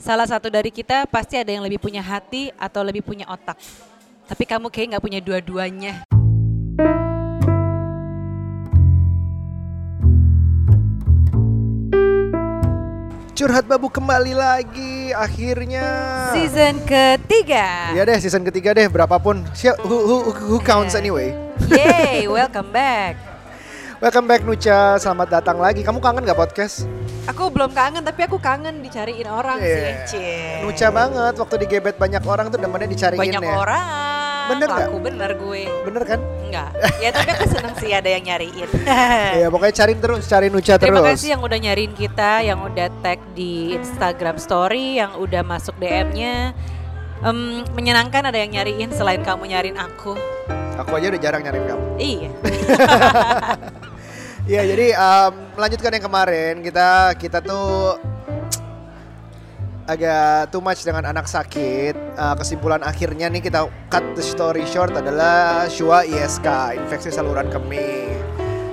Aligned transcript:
salah 0.00 0.24
satu 0.24 0.48
dari 0.48 0.72
kita 0.72 1.04
pasti 1.06 1.36
ada 1.36 1.52
yang 1.52 1.62
lebih 1.62 1.76
punya 1.76 2.00
hati 2.00 2.48
atau 2.56 2.80
lebih 2.80 3.04
punya 3.04 3.28
otak. 3.28 3.60
Tapi 4.24 4.44
kamu 4.48 4.72
kayak 4.72 4.96
nggak 4.96 5.04
punya 5.04 5.20
dua-duanya. 5.20 5.94
Curhat 13.36 13.64
Babu 13.64 13.88
kembali 13.88 14.36
lagi 14.36 15.16
akhirnya. 15.16 15.84
Season 16.36 16.76
ketiga. 16.84 17.96
Ya 17.96 18.04
deh 18.04 18.20
season 18.20 18.44
ketiga 18.44 18.76
deh 18.76 18.84
berapapun. 18.88 19.44
Siap 19.56 19.80
who, 19.80 19.96
who, 19.96 20.16
who 20.28 20.56
counts 20.60 20.92
Yeah. 20.92 21.00
anyway. 21.00 21.28
Yay, 21.72 22.28
welcome 22.28 22.68
back. 22.68 23.29
Welcome 24.00 24.24
back 24.26 24.42
Nucha, 24.42 24.96
selamat 24.96 25.28
datang 25.30 25.60
lagi. 25.60 25.84
Kamu 25.84 26.00
kangen 26.00 26.24
gak 26.24 26.38
podcast? 26.38 26.88
Aku 27.28 27.52
belum 27.52 27.68
kangen 27.70 28.00
tapi 28.00 28.24
aku 28.24 28.40
kangen 28.40 28.80
dicariin 28.80 29.28
orang 29.28 29.60
Yeah. 29.60 30.08
sih. 30.08 30.16
Cie. 30.16 30.64
Nucha 30.64 30.88
banget 30.88 31.36
waktu 31.36 31.56
digebet 31.60 32.00
banyak 32.00 32.24
orang 32.24 32.48
tuh 32.48 32.56
demennya 32.56 32.88
dicariin 32.88 33.20
Banyak 33.20 33.44
ya. 33.44 33.52
orang. 33.52 34.46
Bener 34.50 34.66
nggak? 34.66 34.88
Laku 34.88 34.98
bener 34.98 35.30
gue. 35.36 35.62
Bener 35.84 36.02
kan? 36.02 36.20
Enggak. 36.42 36.70
Ya 36.98 37.08
tapi 37.12 37.28
aku 37.30 37.44
seneng 37.46 37.74
sih 37.76 37.92
ada 37.92 38.08
yang 38.08 38.24
nyariin. 38.24 38.68
Iya 39.36 39.46
pokoknya 39.46 39.74
cariin 39.76 40.00
terus, 40.00 40.22
cari 40.26 40.48
Nucha 40.48 40.74
Terima 40.74 41.04
terus. 41.04 41.20
kasih 41.20 41.28
yang 41.36 41.42
udah 41.44 41.58
nyariin 41.60 41.92
kita, 41.92 42.40
yang 42.40 42.58
udah 42.58 42.88
tag 43.04 43.20
di 43.30 43.76
Instagram 43.76 44.40
Story, 44.40 44.96
yang 44.96 45.12
udah 45.14 45.44
masuk 45.44 45.76
DM-nya. 45.76 46.56
Em, 47.20 47.38
menyenangkan 47.76 48.24
ada 48.24 48.38
yang 48.40 48.48
nyariin 48.50 48.90
selain 48.90 49.20
kamu 49.20 49.44
nyariin 49.46 49.76
aku. 49.76 50.16
Aku 50.80 50.96
aja 50.96 51.12
udah 51.12 51.20
jarang 51.20 51.44
nyariin 51.44 51.66
kamu. 51.68 51.84
Iya. 52.00 52.30
Iya 54.50 54.66
jadi 54.66 54.86
um, 54.98 55.32
melanjutkan 55.54 55.94
yang 55.94 56.04
kemarin 56.10 56.54
kita 56.58 57.14
kita 57.22 57.38
tuh 57.38 58.02
agak 59.86 60.50
too 60.50 60.58
much 60.58 60.82
dengan 60.82 61.06
anak 61.06 61.30
sakit. 61.30 61.94
Uh, 62.18 62.34
kesimpulan 62.34 62.82
akhirnya 62.82 63.30
nih 63.30 63.46
kita 63.46 63.70
cut 63.86 64.02
the 64.18 64.24
story 64.26 64.66
short 64.66 64.90
adalah 64.90 65.70
Shua 65.70 66.02
ISK 66.02 66.82
infeksi 66.82 67.14
saluran 67.14 67.46
kemih 67.46 68.10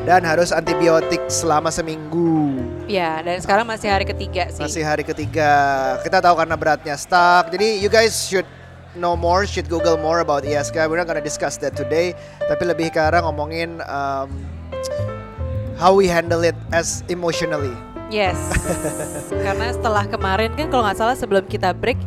dan 0.10 0.26
harus 0.26 0.50
antibiotik 0.50 1.22
selama 1.30 1.70
seminggu. 1.70 2.58
Ya, 2.90 3.22
dan 3.22 3.38
sekarang 3.38 3.70
masih 3.70 3.94
hari 3.94 4.10
ketiga 4.10 4.50
sih. 4.50 4.66
Masih 4.66 4.82
hari 4.82 5.06
ketiga. 5.06 5.54
Kita 6.02 6.26
tahu 6.26 6.42
karena 6.42 6.58
beratnya 6.58 6.98
stuck. 6.98 7.54
Jadi 7.54 7.86
you 7.86 7.92
guys 7.94 8.18
should 8.18 8.50
know 8.98 9.14
more, 9.14 9.46
should 9.46 9.70
Google 9.70 10.02
more 10.02 10.26
about 10.26 10.42
ISK. 10.42 10.90
We're 10.90 10.98
not 10.98 11.06
gonna 11.06 11.22
discuss 11.22 11.62
that 11.62 11.78
today. 11.78 12.18
Tapi 12.50 12.66
lebih 12.66 12.90
ke 12.90 12.98
arah 12.98 13.22
ngomongin 13.22 13.78
um, 13.86 14.34
how 15.78 15.94
we 15.94 16.10
handle 16.10 16.42
it 16.42 16.58
as 16.74 17.06
emotionally. 17.08 17.74
Yes. 18.10 18.38
Karena 19.46 19.72
setelah 19.72 20.04
kemarin 20.10 20.52
kan 20.58 20.68
kalau 20.74 20.84
nggak 20.88 20.98
salah 20.98 21.16
sebelum 21.16 21.46
kita 21.46 21.76
break 21.76 22.00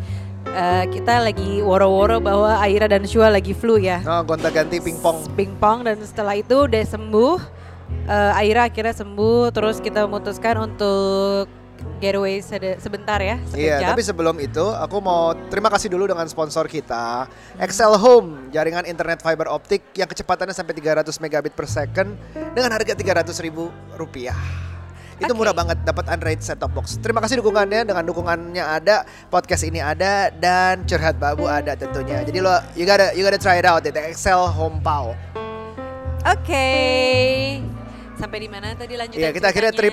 eh, 0.50 0.84
kita 0.90 1.22
lagi 1.22 1.60
woro-woro 1.62 2.18
bahwa 2.18 2.56
Aira 2.58 2.90
dan 2.90 3.06
Shua 3.06 3.30
lagi 3.30 3.54
flu 3.54 3.78
ya. 3.78 4.02
Oh, 4.04 4.22
gonta-ganti 4.24 4.80
pingpong. 4.82 5.28
pingpong 5.36 5.86
dan 5.86 5.96
setelah 6.02 6.34
itu 6.36 6.66
udah 6.66 6.84
sembuh. 6.84 7.36
Eh, 8.10 8.38
Aira 8.42 8.66
akhirnya 8.70 8.94
sembuh 8.96 9.52
terus 9.54 9.78
kita 9.78 10.06
memutuskan 10.08 10.56
untuk 10.72 11.46
getaway 11.98 12.40
sebentar 12.78 13.20
ya, 13.20 13.36
Iya, 13.52 13.80
sekejap. 13.80 13.90
tapi 13.92 14.02
sebelum 14.02 14.36
itu 14.40 14.64
aku 14.64 14.96
mau 14.98 15.36
terima 15.48 15.68
kasih 15.68 15.92
dulu 15.92 16.08
dengan 16.08 16.24
sponsor 16.26 16.64
kita, 16.64 17.28
Excel 17.60 17.92
Home, 17.96 18.48
jaringan 18.50 18.88
internet 18.88 19.20
fiber 19.20 19.46
optik 19.46 19.84
yang 19.92 20.08
kecepatannya 20.08 20.52
sampai 20.52 20.72
300 20.72 21.20
megabit 21.20 21.52
per 21.52 21.68
second 21.68 22.16
dengan 22.52 22.72
harga 22.72 22.96
300 22.96 23.36
ribu 23.40 23.68
rupiah. 23.94 24.36
Itu 25.20 25.36
Oke. 25.36 25.44
murah 25.44 25.52
banget 25.52 25.76
dapat 25.84 26.08
Android 26.08 26.40
set 26.40 26.56
top 26.56 26.72
box. 26.72 26.96
Terima 26.96 27.20
kasih 27.20 27.44
dukungannya 27.44 27.84
dengan 27.84 28.00
dukungannya 28.08 28.64
ada, 28.64 29.04
podcast 29.28 29.68
ini 29.68 29.76
ada 29.76 30.32
dan 30.32 30.80
curhat 30.88 31.20
babu 31.20 31.44
ada 31.44 31.76
tentunya. 31.76 32.24
Jadi 32.24 32.40
lo 32.40 32.56
you 32.72 32.88
gotta 32.88 33.12
you 33.12 33.20
gotta 33.20 33.36
try 33.36 33.60
it 33.60 33.68
out 33.68 33.84
itu 33.84 34.00
Excel 34.00 34.48
Home 34.48 34.80
Pow. 34.80 35.12
Oke. 36.24 36.68
Sampai 38.16 38.40
di 38.40 38.48
mana 38.48 38.72
tadi 38.72 38.96
lanjutan 38.96 39.20
Iya, 39.20 39.28
kita 39.32 39.52
akhirnya 39.52 39.72
trip. 39.72 39.92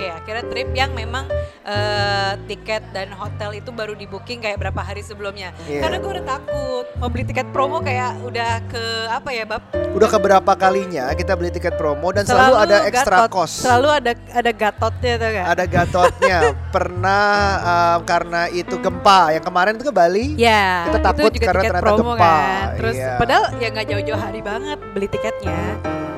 Oke, 0.00 0.08
akhirnya 0.08 0.44
trip 0.48 0.68
yang 0.72 0.96
memang 0.96 1.28
eh, 1.60 2.32
tiket 2.48 2.88
dan 2.96 3.12
hotel 3.12 3.52
itu 3.52 3.68
baru 3.68 3.92
di 3.92 4.08
booking 4.08 4.40
kayak 4.40 4.56
berapa 4.56 4.80
hari 4.80 5.04
sebelumnya. 5.04 5.52
Iya. 5.68 5.84
Karena 5.84 6.00
gue 6.00 6.10
udah 6.16 6.24
takut 6.24 6.88
mau 6.96 7.12
beli 7.12 7.28
tiket 7.28 7.52
promo 7.52 7.84
kayak 7.84 8.16
udah 8.24 8.64
ke 8.64 8.84
apa 9.12 9.28
ya, 9.28 9.44
Bab? 9.44 9.60
Udah 9.92 10.08
keberapa 10.08 10.52
kalinya 10.56 11.12
kita 11.12 11.36
beli 11.36 11.52
tiket 11.52 11.76
promo 11.76 12.16
dan 12.16 12.24
selalu, 12.24 12.64
ada 12.64 12.88
extra 12.88 13.28
gatot. 13.28 13.44
cost. 13.44 13.60
Selalu 13.60 13.88
ada 13.92 14.12
ada 14.16 14.52
gatotnya 14.56 15.12
tuh 15.20 15.30
kan? 15.36 15.44
ada 15.52 15.64
gatotnya 15.68 16.38
pernah 16.74 17.28
um, 17.60 18.00
karena 18.08 18.40
itu 18.48 18.80
gempa 18.80 19.36
yang 19.36 19.44
kemarin 19.44 19.76
itu 19.76 19.84
ke 19.84 19.92
Bali 19.92 20.26
Ya, 20.40 20.88
Kita 20.88 21.12
takut 21.12 21.28
karena 21.36 21.60
ternyata 21.60 21.80
promo 21.84 22.16
gempa, 22.16 22.24
kan. 22.24 22.64
Terus 22.80 22.96
iya. 22.96 23.20
padahal 23.20 23.44
ya 23.60 23.68
nggak 23.68 23.86
jauh-jauh 23.92 24.16
hari 24.16 24.40
banget 24.40 24.80
beli 24.96 25.12
tiketnya. 25.12 25.60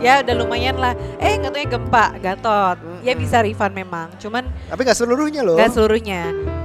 Ya 0.03 0.19
udah 0.19 0.35
lumayan 0.35 0.77
lah. 0.83 0.99
Eh 1.23 1.39
tahu 1.39 1.63
gempa, 1.63 2.19
gatot. 2.19 2.77
Ya 3.07 3.15
Mm-mm. 3.15 3.23
bisa 3.23 3.39
refund 3.39 3.71
memang. 3.73 4.11
Cuman 4.19 4.51
tapi 4.67 4.83
nggak 4.83 4.99
seluruhnya 4.99 5.47
loh 5.47 5.55
nggak 5.55 5.71
seluruhnya. 5.71 6.23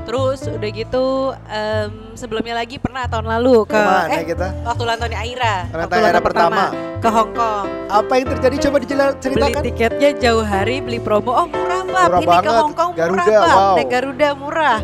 Terus 0.08 0.40
udah 0.48 0.70
gitu 0.72 1.06
em, 1.46 1.92
sebelumnya 2.16 2.56
lagi 2.56 2.80
pernah 2.80 3.06
tahun 3.06 3.28
lalu 3.28 3.68
ke 3.68 3.76
Ke 3.76 3.84
mana 3.84 4.08
eh 4.10 4.24
kita 4.26 4.48
waktu 4.66 4.82
ulang 4.82 4.98
tahunnya 4.98 5.20
Aira. 5.22 5.56
Waktu 5.70 5.94
ulang 5.94 6.12
tahun 6.16 6.26
pertama, 6.26 6.64
pertama. 6.72 6.98
ke 6.98 7.10
Hong 7.14 7.32
Kong. 7.36 7.66
apa 7.88 8.12
yang 8.18 8.28
terjadi 8.34 8.56
coba 8.68 8.78
dijelas 8.82 9.12
Beli 9.22 9.54
tiketnya 9.70 10.10
jauh 10.18 10.46
hari, 10.48 10.76
beli 10.82 10.98
promo. 10.98 11.30
Oh 11.30 11.46
murah 11.46 11.82
bab, 11.86 12.08
Murah 12.10 12.20
ini 12.20 12.26
ke 12.26 12.32
banget. 12.32 12.58
Hong 12.58 12.74
Kong 12.74 12.92
murah 12.96 13.06
Garuda, 13.06 13.36
bab, 13.38 13.54
wow. 13.54 13.76
naik 13.78 13.90
Garuda 13.92 14.30
murah. 14.34 14.80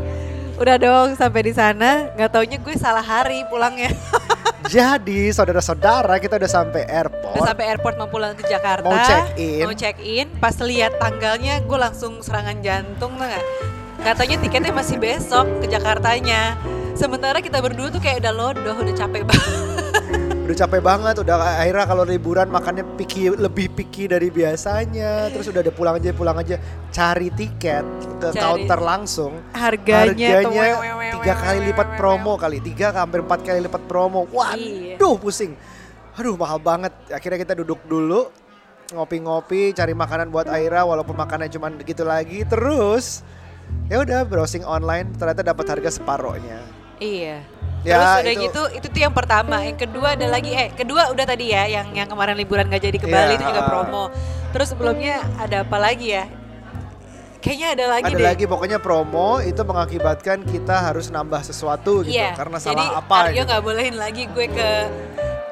Udah 0.54 0.76
dong 0.78 1.10
sampai 1.18 1.42
di 1.42 1.54
sana, 1.56 2.14
nggak 2.14 2.30
taunya 2.30 2.58
gue 2.62 2.76
salah 2.78 3.02
hari 3.02 3.42
pulangnya. 3.50 3.90
jadi 4.68 5.22
saudara-saudara 5.32 6.20
kita 6.20 6.40
udah 6.40 6.52
sampai 6.52 6.88
airport 6.88 7.36
Udah 7.40 7.52
sampai 7.52 7.66
airport 7.72 7.96
mau 8.00 8.08
pulang 8.08 8.36
ke 8.38 8.48
Jakarta. 8.48 8.88
Mau 8.88 8.98
check 9.04 9.36
in. 9.40 9.64
Mau 9.66 9.76
check 9.76 9.98
in. 10.04 10.28
Pas 10.40 10.56
lihat 10.62 10.96
tanggalnya 11.02 11.60
gue 11.64 11.80
langsung 11.80 12.24
serangan 12.24 12.60
jantung 12.64 13.16
tuh 13.18 13.26
nggak? 13.26 13.46
Katanya 14.04 14.36
tiketnya 14.44 14.72
masih 14.76 15.00
besok 15.00 15.48
ke 15.64 15.72
Jakartanya. 15.72 16.60
Sementara 16.94 17.40
kita 17.40 17.64
berdua 17.64 17.90
tuh 17.90 18.04
kayak 18.04 18.22
udah 18.22 18.34
lodoh, 18.36 18.76
udah 18.78 18.94
capek 18.94 19.24
banget. 19.30 19.73
Udah 20.44 20.58
capek 20.60 20.82
banget 20.84 21.16
udah 21.24 21.40
akhirnya 21.40 21.86
kalau 21.88 22.04
liburan 22.04 22.52
makannya 22.52 22.84
picky 23.00 23.32
lebih 23.32 23.72
picky 23.72 24.12
dari 24.12 24.28
biasanya. 24.28 25.32
Terus 25.32 25.48
udah 25.48 25.62
ada 25.64 25.72
pulang 25.72 25.96
aja 25.96 26.12
pulang 26.12 26.36
aja 26.36 26.60
cari 26.92 27.32
tiket 27.32 27.88
ke 28.20 28.28
Cari. 28.36 28.44
counter 28.44 28.80
langsung. 28.84 29.40
Harganya, 29.56 30.44
tiga 31.16 31.34
kali 31.40 31.60
lipat 31.72 31.96
promo 31.96 32.36
kali 32.36 32.60
tiga 32.60 32.92
hampir 32.92 33.24
empat 33.24 33.40
kali 33.40 33.64
lipat 33.64 33.88
promo. 33.88 34.28
Iya. 34.28 35.00
waduh 35.00 35.16
pusing. 35.16 35.56
Aduh 36.20 36.36
mahal 36.36 36.60
banget. 36.60 36.92
Akhirnya 37.08 37.40
kita 37.40 37.56
duduk 37.64 37.80
dulu 37.88 38.28
ngopi-ngopi 38.92 39.72
cari 39.72 39.96
makanan 39.96 40.28
buat 40.28 40.52
Aira 40.52 40.84
walaupun 40.84 41.16
makannya 41.16 41.48
cuma 41.56 41.72
gitu 41.72 42.04
lagi. 42.04 42.44
Terus 42.44 43.24
ya 43.88 44.04
udah 44.04 44.28
browsing 44.28 44.68
online 44.68 45.16
ternyata 45.16 45.40
dapat 45.40 45.66
harga 45.72 46.04
separohnya. 46.04 46.60
Iya. 47.00 47.40
Ya, 47.84 48.00
Terus 48.00 48.12
udah 48.16 48.32
itu- 48.32 48.44
gitu, 48.48 48.62
itu 48.74 48.88
tuh 48.88 49.02
yang 49.02 49.12
pertama. 49.12 49.60
Yang 49.60 49.78
kedua 49.84 50.16
ada 50.16 50.24
lagi, 50.26 50.52
eh 50.52 50.72
kedua 50.72 51.12
udah 51.12 51.26
tadi 51.26 51.52
ya, 51.52 51.68
yang 51.68 51.92
yang 51.92 52.08
kemarin 52.08 52.34
liburan 52.34 52.66
gak 52.66 52.80
jadi 52.82 52.96
ke 52.96 53.06
Bali 53.06 53.28
Iya, 53.30 53.36
itu 53.36 53.44
juga 53.44 53.60
ah. 53.60 53.68
promo. 53.68 54.04
Terus 54.50 54.68
sebelumnya 54.70 55.16
ada 55.36 55.62
apa 55.62 55.78
lagi 55.78 56.08
ya? 56.12 56.24
Kayaknya 57.38 57.68
ada 57.76 57.86
lagi 57.92 58.08
ada 58.08 58.16
deh. 58.16 58.24
lagi 58.24 58.46
pokoknya 58.48 58.80
promo 58.80 59.44
itu 59.44 59.60
mengakibatkan 59.62 60.48
kita 60.48 60.80
harus 60.82 61.12
nambah 61.12 61.44
sesuatu 61.44 62.00
gitu 62.02 62.16
Iya. 62.16 62.32
karena 62.34 62.56
Jadi 62.56 62.72
salah 62.80 63.04
apa 63.04 63.16
Aryo 63.20 63.36
gitu. 63.36 63.44
nggak 63.46 63.62
bolehin 63.62 63.96
lagi 64.00 64.24
gue 64.26 64.48
ke 64.48 64.70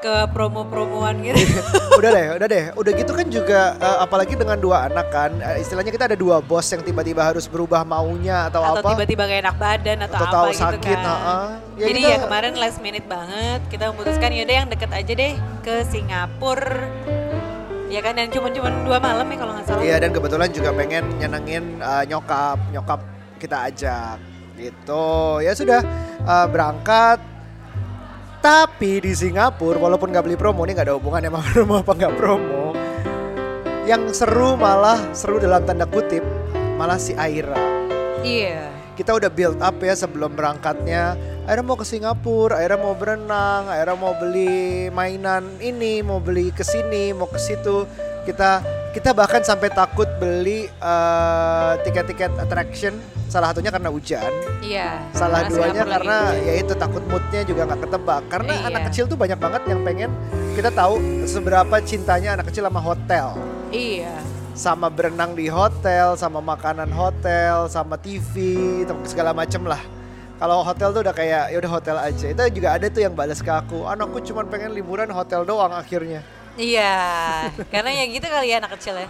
ke 0.02 0.14
promo-promoan 0.34 1.22
gitu. 1.22 1.38
udah 2.02 2.10
deh, 2.10 2.26
udah 2.34 2.48
deh. 2.50 2.64
Udah 2.74 2.92
gitu 2.92 3.12
kan 3.14 3.26
juga 3.30 3.60
eh, 3.78 3.98
apalagi 4.02 4.34
dengan 4.34 4.58
dua 4.58 4.90
anak 4.90 5.06
kan, 5.08 5.30
eh, 5.38 5.62
istilahnya 5.62 5.94
kita 5.94 6.10
ada 6.10 6.18
dua 6.18 6.42
bos 6.42 6.66
yang 6.66 6.82
tiba-tiba 6.82 7.22
harus 7.22 7.46
berubah 7.46 7.86
maunya 7.86 8.50
atau, 8.50 8.66
atau 8.66 8.82
apa. 8.82 8.90
tiba-tiba 8.92 9.22
gak 9.24 9.40
enak 9.40 9.56
badan 9.56 9.98
atau, 10.02 10.18
Atau 10.18 10.26
apa 10.26 10.34
tahu 10.34 10.50
gitu 10.50 10.62
sakit, 10.66 10.98
kan. 10.98 11.06
ha-ha. 11.06 11.38
Ya 11.78 11.86
Jadi 11.86 12.00
kita- 12.02 12.10
ya 12.10 12.18
kemarin 12.20 12.52
last 12.58 12.78
minute 12.82 13.06
banget 13.06 13.60
kita 13.70 13.84
memutuskan 13.88 14.30
yaudah 14.34 14.56
yang 14.58 14.68
deket 14.68 14.90
aja 14.90 15.12
deh 15.14 15.32
ke 15.62 15.74
Singapura. 15.86 16.82
Ya 17.86 18.00
kan 18.00 18.16
dan 18.16 18.26
cuma-cuma 18.26 18.72
dua 18.82 18.98
malam 18.98 19.24
ya 19.24 19.36
kalau 19.38 19.52
nggak 19.54 19.66
salah. 19.68 19.80
Iya 19.80 19.96
dan 20.00 20.10
kebetulan 20.10 20.48
juga 20.50 20.70
pengen 20.74 21.04
nyenengin 21.16 21.64
eh, 21.78 22.04
nyokap, 22.06 22.58
nyokap 22.70 23.00
kita 23.38 23.70
ajak 23.70 24.16
gitu. 24.56 25.06
Ya 25.38 25.54
sudah 25.54 25.80
eh, 26.18 26.46
berangkat. 26.50 27.31
Tapi 28.42 28.98
di 28.98 29.14
Singapura 29.14 29.78
walaupun 29.78 30.10
nggak 30.10 30.26
beli 30.26 30.34
promo 30.34 30.66
ini 30.66 30.74
nggak 30.74 30.90
ada 30.90 30.98
hubungannya 30.98 31.30
sama 31.30 31.46
promo 31.54 31.74
apa 31.78 31.92
nggak 31.94 32.14
promo. 32.18 32.64
Yang 33.86 34.02
seru 34.18 34.58
malah 34.58 34.98
seru 35.14 35.38
dalam 35.38 35.62
tanda 35.62 35.86
kutip 35.86 36.26
malah 36.74 36.98
si 36.98 37.14
Aira. 37.14 37.54
Iya. 38.22 38.70
kita 38.92 39.18
udah 39.18 39.32
build 39.32 39.58
up 39.62 39.78
ya 39.78 39.94
sebelum 39.94 40.34
berangkatnya. 40.36 41.16
Akhirnya 41.48 41.64
mau 41.64 41.78
ke 41.80 41.86
Singapura, 41.86 42.60
akhirnya 42.60 42.78
mau 42.82 42.94
berenang, 42.94 43.66
akhirnya 43.66 43.96
mau 43.98 44.14
beli 44.14 44.92
mainan 44.92 45.42
ini, 45.58 46.04
mau 46.04 46.20
beli 46.20 46.52
ke 46.54 46.62
sini, 46.62 47.10
mau 47.16 47.26
ke 47.26 47.40
situ. 47.40 47.88
Kita 48.28 48.62
kita 48.92 49.16
bahkan 49.16 49.40
sampai 49.42 49.72
takut 49.72 50.06
beli 50.20 50.68
eh, 50.68 51.72
tiket-tiket 51.82 52.36
attraction 52.42 52.94
salah 53.32 53.48
satunya 53.56 53.72
karena 53.72 53.88
hujan. 53.88 54.32
Iya. 54.60 55.00
Salah 55.16 55.48
duanya 55.48 55.88
karena 55.88 56.16
hujan. 56.36 56.44
ya 56.44 56.52
itu 56.60 56.72
takut 56.76 57.00
moodnya 57.08 57.40
juga 57.48 57.64
nggak 57.64 57.80
ketebak. 57.88 58.22
Karena 58.28 58.52
Iya. 58.52 58.66
anak 58.68 58.82
kecil 58.92 59.04
tuh 59.08 59.16
banyak 59.16 59.38
banget 59.40 59.62
yang 59.72 59.80
pengen 59.80 60.10
kita 60.52 60.68
tahu 60.68 61.00
seberapa 61.24 61.76
cintanya 61.80 62.36
anak 62.36 62.52
kecil 62.52 62.68
sama 62.68 62.80
hotel. 62.84 63.26
Iya. 63.72 64.12
sama 64.52 64.92
berenang 64.92 65.32
di 65.32 65.48
hotel, 65.48 66.12
sama 66.20 66.44
makanan 66.44 66.92
hotel, 66.92 67.72
sama 67.72 67.96
TV, 67.96 68.36
segala 69.08 69.32
macem 69.32 69.64
lah. 69.64 69.80
Kalau 70.36 70.60
hotel 70.60 70.92
tuh 70.92 71.00
udah 71.00 71.14
kayak 71.16 71.48
ya 71.48 71.56
udah 71.56 71.72
hotel 71.72 71.96
aja. 71.96 72.26
Itu 72.28 72.42
juga 72.52 72.76
ada 72.76 72.84
tuh 72.92 73.00
yang 73.00 73.16
balas 73.16 73.40
ke 73.40 73.48
aku. 73.48 73.88
Anakku 73.88 74.20
cuma 74.20 74.44
pengen 74.44 74.76
liburan 74.76 75.08
hotel 75.08 75.48
doang 75.48 75.72
akhirnya. 75.72 76.20
Iya, 76.60 76.92
karena 77.72 77.96
ya 77.96 78.04
gitu 78.12 78.28
kali 78.28 78.52
ya 78.52 78.60
anak 78.60 78.76
kecil 78.76 79.00
ya. 79.00 79.08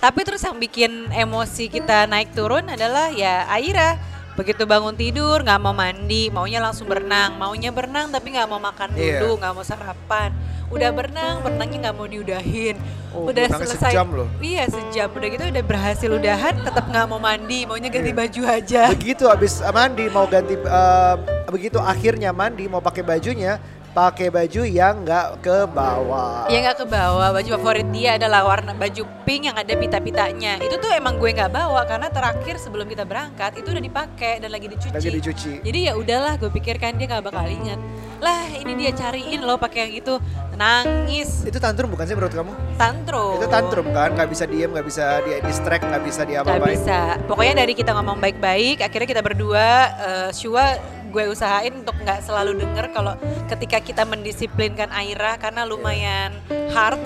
Tapi 0.00 0.20
terus 0.22 0.42
yang 0.44 0.56
bikin 0.58 1.08
emosi 1.10 1.72
kita 1.72 2.04
naik 2.04 2.34
turun 2.36 2.66
adalah 2.68 3.08
ya 3.10 3.48
Aira. 3.48 3.96
Begitu 4.34 4.66
bangun 4.66 4.98
tidur 4.98 5.46
nggak 5.46 5.60
mau 5.62 5.70
mandi, 5.70 6.26
maunya 6.26 6.58
langsung 6.58 6.90
berenang. 6.90 7.38
Maunya 7.38 7.70
berenang 7.70 8.10
tapi 8.10 8.34
nggak 8.34 8.48
mau 8.50 8.58
makan 8.58 8.90
Iya. 8.98 9.22
dulu, 9.22 9.38
nggak 9.38 9.52
mau 9.54 9.62
sarapan. 9.62 10.34
Udah 10.74 10.90
berenang, 10.90 11.38
berenangnya 11.38 11.78
nggak 11.88 11.96
mau 11.96 12.06
diudahin. 12.10 12.74
Oh, 13.14 13.30
udah 13.30 13.46
selesai. 13.46 13.94
sejam 13.94 14.10
loh. 14.10 14.26
Iya 14.42 14.66
sejam. 14.66 15.06
Udah 15.14 15.28
gitu 15.30 15.42
udah 15.46 15.62
berhasil 15.62 16.10
udahan, 16.10 16.54
tetap 16.66 16.84
nggak 16.90 17.06
mau 17.06 17.22
mandi, 17.22 17.62
maunya 17.62 17.86
ganti 17.86 18.10
baju 18.10 18.42
aja. 18.42 18.90
Begitu 18.90 19.24
abis 19.30 19.62
mandi 19.70 20.04
mau 20.10 20.26
ganti 20.26 20.58
eh, 20.58 21.14
begitu 21.46 21.78
akhirnya 21.78 22.34
mandi 22.34 22.66
mau 22.66 22.82
pakai 22.82 23.06
bajunya, 23.06 23.62
pakai 23.94 24.26
baju 24.26 24.66
yang 24.66 25.06
nggak 25.06 25.38
ke 25.38 25.70
bawah. 25.70 26.50
Ya 26.50 26.58
nggak 26.66 26.82
ke 26.82 26.86
bawah, 26.90 27.30
baju 27.30 27.48
favorit 27.54 27.86
dia 27.94 28.18
adalah 28.18 28.42
warna 28.42 28.74
baju 28.74 29.06
pink 29.22 29.46
yang 29.46 29.56
ada 29.56 29.70
pita-pitanya. 29.70 30.58
Itu 30.58 30.82
tuh 30.82 30.90
emang 30.90 31.22
gue 31.22 31.30
nggak 31.30 31.54
bawa 31.54 31.86
karena 31.86 32.10
terakhir 32.10 32.58
sebelum 32.58 32.90
kita 32.90 33.06
berangkat 33.06 33.54
itu 33.54 33.70
udah 33.70 33.78
dipakai 33.80 34.42
dan 34.42 34.50
lagi 34.50 34.66
dicuci. 34.66 34.90
Lagi 34.90 35.10
dicuci. 35.14 35.52
Jadi 35.62 35.78
ya 35.86 35.94
udahlah, 35.94 36.34
gue 36.42 36.50
pikirkan 36.50 36.98
dia 36.98 37.06
nggak 37.06 37.22
bakal 37.22 37.46
ingat. 37.46 37.78
Lah 38.18 38.50
ini 38.50 38.74
dia 38.74 38.90
cariin 38.90 39.46
loh 39.46 39.62
pakai 39.62 39.86
yang 39.86 39.94
itu, 40.02 40.14
nangis, 40.58 41.46
Itu 41.46 41.62
tantrum 41.62 41.94
bukan 41.94 42.04
sih 42.08 42.14
menurut 42.18 42.34
kamu? 42.34 42.52
tantrum. 42.74 43.38
Itu 43.38 43.46
tantrum 43.46 43.86
kan, 43.94 44.10
nggak 44.18 44.26
bisa 44.26 44.44
diem, 44.50 44.70
nggak 44.74 44.86
bisa 44.90 45.04
dia 45.22 45.38
distract, 45.38 45.86
nggak 45.86 46.02
bisa 46.02 46.20
dia 46.26 46.42
Gak 46.42 46.58
bisa. 46.66 47.00
Pokoknya 47.30 47.62
dari 47.62 47.78
kita 47.78 47.94
ngomong 47.94 48.18
baik-baik, 48.18 48.82
akhirnya 48.82 49.06
kita 49.06 49.22
berdua, 49.22 49.66
eh, 49.94 50.28
Shua 50.34 50.74
gue 51.14 51.30
usahain 51.30 51.70
untuk 51.70 51.94
nggak 52.02 52.26
selalu 52.26 52.58
denger 52.58 52.90
kalau 52.90 53.14
ketika 53.46 53.78
kita 53.78 54.02
mendisiplinkan 54.02 54.90
Aira 54.90 55.38
karena 55.38 55.62
lumayan 55.62 56.34
hard. 56.74 56.98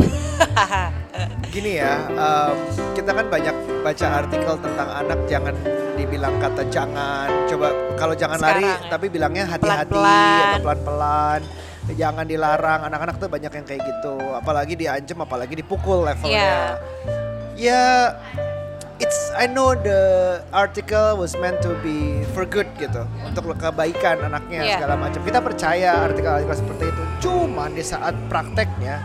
Gini 1.53 1.77
ya, 1.77 2.09
em, 2.09 2.57
kita 2.97 3.11
kan 3.13 3.27
banyak 3.29 3.57
baca 3.85 4.07
artikel 4.25 4.55
tentang 4.65 4.89
anak 4.89 5.19
jangan 5.29 5.53
dibilang 5.93 6.41
kata 6.41 6.65
jangan. 6.73 7.29
Coba 7.51 7.69
kalau 8.01 8.15
jangan 8.17 8.39
lari, 8.41 8.65
Sekarang 8.65 8.87
ya. 8.87 8.91
tapi 8.93 9.07
bilangnya 9.13 9.45
hati-hati 9.45 9.93
Pelan-pelan. 9.93 10.41
atau 10.41 10.61
pelan-pelan. 10.65 11.41
Jangan 11.89 12.25
dilarang. 12.29 12.81
Anak-anak 12.85 13.17
tuh 13.17 13.29
banyak 13.33 13.53
yang 13.53 13.67
kayak 13.67 13.83
gitu. 13.83 14.15
Apalagi 14.37 14.77
diancam, 14.77 15.19
apalagi 15.25 15.55
dipukul 15.57 16.05
levelnya. 16.05 16.77
Ya, 17.59 18.15
it's 18.99 19.31
I 19.35 19.47
know 19.47 19.73
the 19.73 20.01
article 20.51 21.17
was 21.17 21.35
meant 21.37 21.63
to 21.63 21.75
be 21.81 22.23
for 22.35 22.43
good 22.43 22.67
gitu, 22.77 23.07
untuk 23.23 23.55
kebaikan 23.55 24.23
anaknya 24.23 24.61
Iya. 24.65 24.75
segala 24.77 24.95
macam. 24.97 25.21
Kita 25.23 25.39
percaya 25.39 25.91
artikel-artikel 26.05 26.57
seperti 26.57 26.85
itu. 26.89 27.03
Cuman 27.21 27.73
di 27.73 27.83
saat 27.83 28.15
prakteknya, 28.27 29.03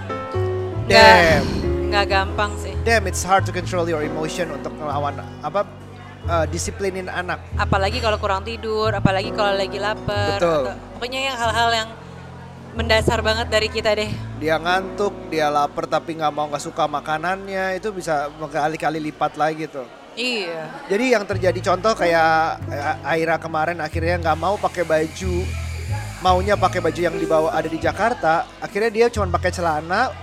damn 0.85 1.45
nggak 1.89 2.05
gampang 2.09 2.51
sih. 2.57 2.73
damn 2.81 3.05
it's 3.05 3.21
hard 3.21 3.45
to 3.45 3.53
control 3.53 3.85
your 3.85 4.01
emotion 4.01 4.49
untuk 4.49 4.73
ngelawan 4.73 5.13
apa 5.45 5.61
uh, 6.25 6.45
disiplinin 6.49 7.05
anak 7.05 7.37
apalagi 7.53 8.01
kalau 8.01 8.17
kurang 8.17 8.41
tidur, 8.41 8.89
apalagi 8.89 9.29
kalau 9.29 9.53
lagi 9.53 9.77
lapar. 9.77 10.41
Betul. 10.41 10.73
atau- 10.73 10.77
pokoknya 10.97 11.19
yang 11.29 11.37
hal-hal 11.37 11.69
yang 11.71 11.89
mendasar 12.73 13.21
banget 13.21 13.47
dari 13.53 13.69
kita 13.69 13.93
deh. 13.93 14.09
dia 14.41 14.57
ngantuk 14.57 15.13
dia 15.29 15.47
lapar 15.47 15.85
tapi 15.85 16.17
nggak 16.17 16.33
mau 16.33 16.49
nggak 16.49 16.63
suka 16.63 16.89
makanannya 16.89 17.77
itu 17.77 17.93
bisa 17.93 18.27
berkali-kali 18.37 18.99
lipat 18.99 19.37
lagi 19.37 19.69
tuh 19.69 19.85
Iya. 20.13 20.69
jadi 20.93 21.17
yang 21.17 21.25
terjadi 21.25 21.57
contoh 21.73 21.97
kayak 21.97 22.61
eh, 22.69 23.09
Aira 23.17 23.41
kemarin 23.41 23.81
akhirnya 23.81 24.21
nggak 24.21 24.37
mau 24.37 24.57
pakai 24.61 24.85
baju 24.85 25.33
maunya 26.21 26.53
pakai 26.53 26.79
baju 26.85 26.99
yang 27.01 27.17
dibawa 27.17 27.49
ada 27.49 27.65
di 27.65 27.81
Jakarta 27.81 28.45
akhirnya 28.61 28.89
dia 28.93 29.05
cuma 29.09 29.25
pakai 29.33 29.49
celana 29.49 30.13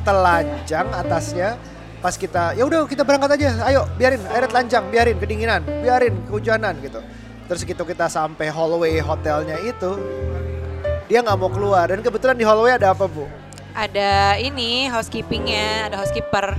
telanjang 0.00 0.88
atasnya 0.92 1.60
pas 2.00 2.16
kita 2.16 2.52
ya 2.56 2.64
udah 2.68 2.84
kita 2.84 3.00
berangkat 3.00 3.36
aja 3.40 3.68
ayo 3.68 3.88
biarin 3.96 4.20
air 4.28 4.44
telanjang 4.44 4.84
biarin 4.92 5.16
kedinginan 5.16 5.60
biarin 5.80 6.12
kehujanan 6.28 6.76
gitu 6.84 7.00
terus 7.48 7.64
gitu 7.64 7.84
kita 7.84 8.08
sampai 8.08 8.48
hallway 8.48 9.00
hotelnya 9.00 9.56
itu 9.60 9.96
dia 11.04 11.18
nggak 11.20 11.36
mau 11.36 11.48
keluar 11.48 11.86
dan 11.86 12.00
kebetulan 12.00 12.34
di 12.34 12.42
hallway 12.42 12.72
ada 12.72 12.90
apa 12.90 13.04
bu 13.04 13.28
Ada 13.72 14.38
ini 14.38 14.86
housekeepingnya, 14.86 15.90
ada 15.90 15.98
housekeeper. 15.98 16.54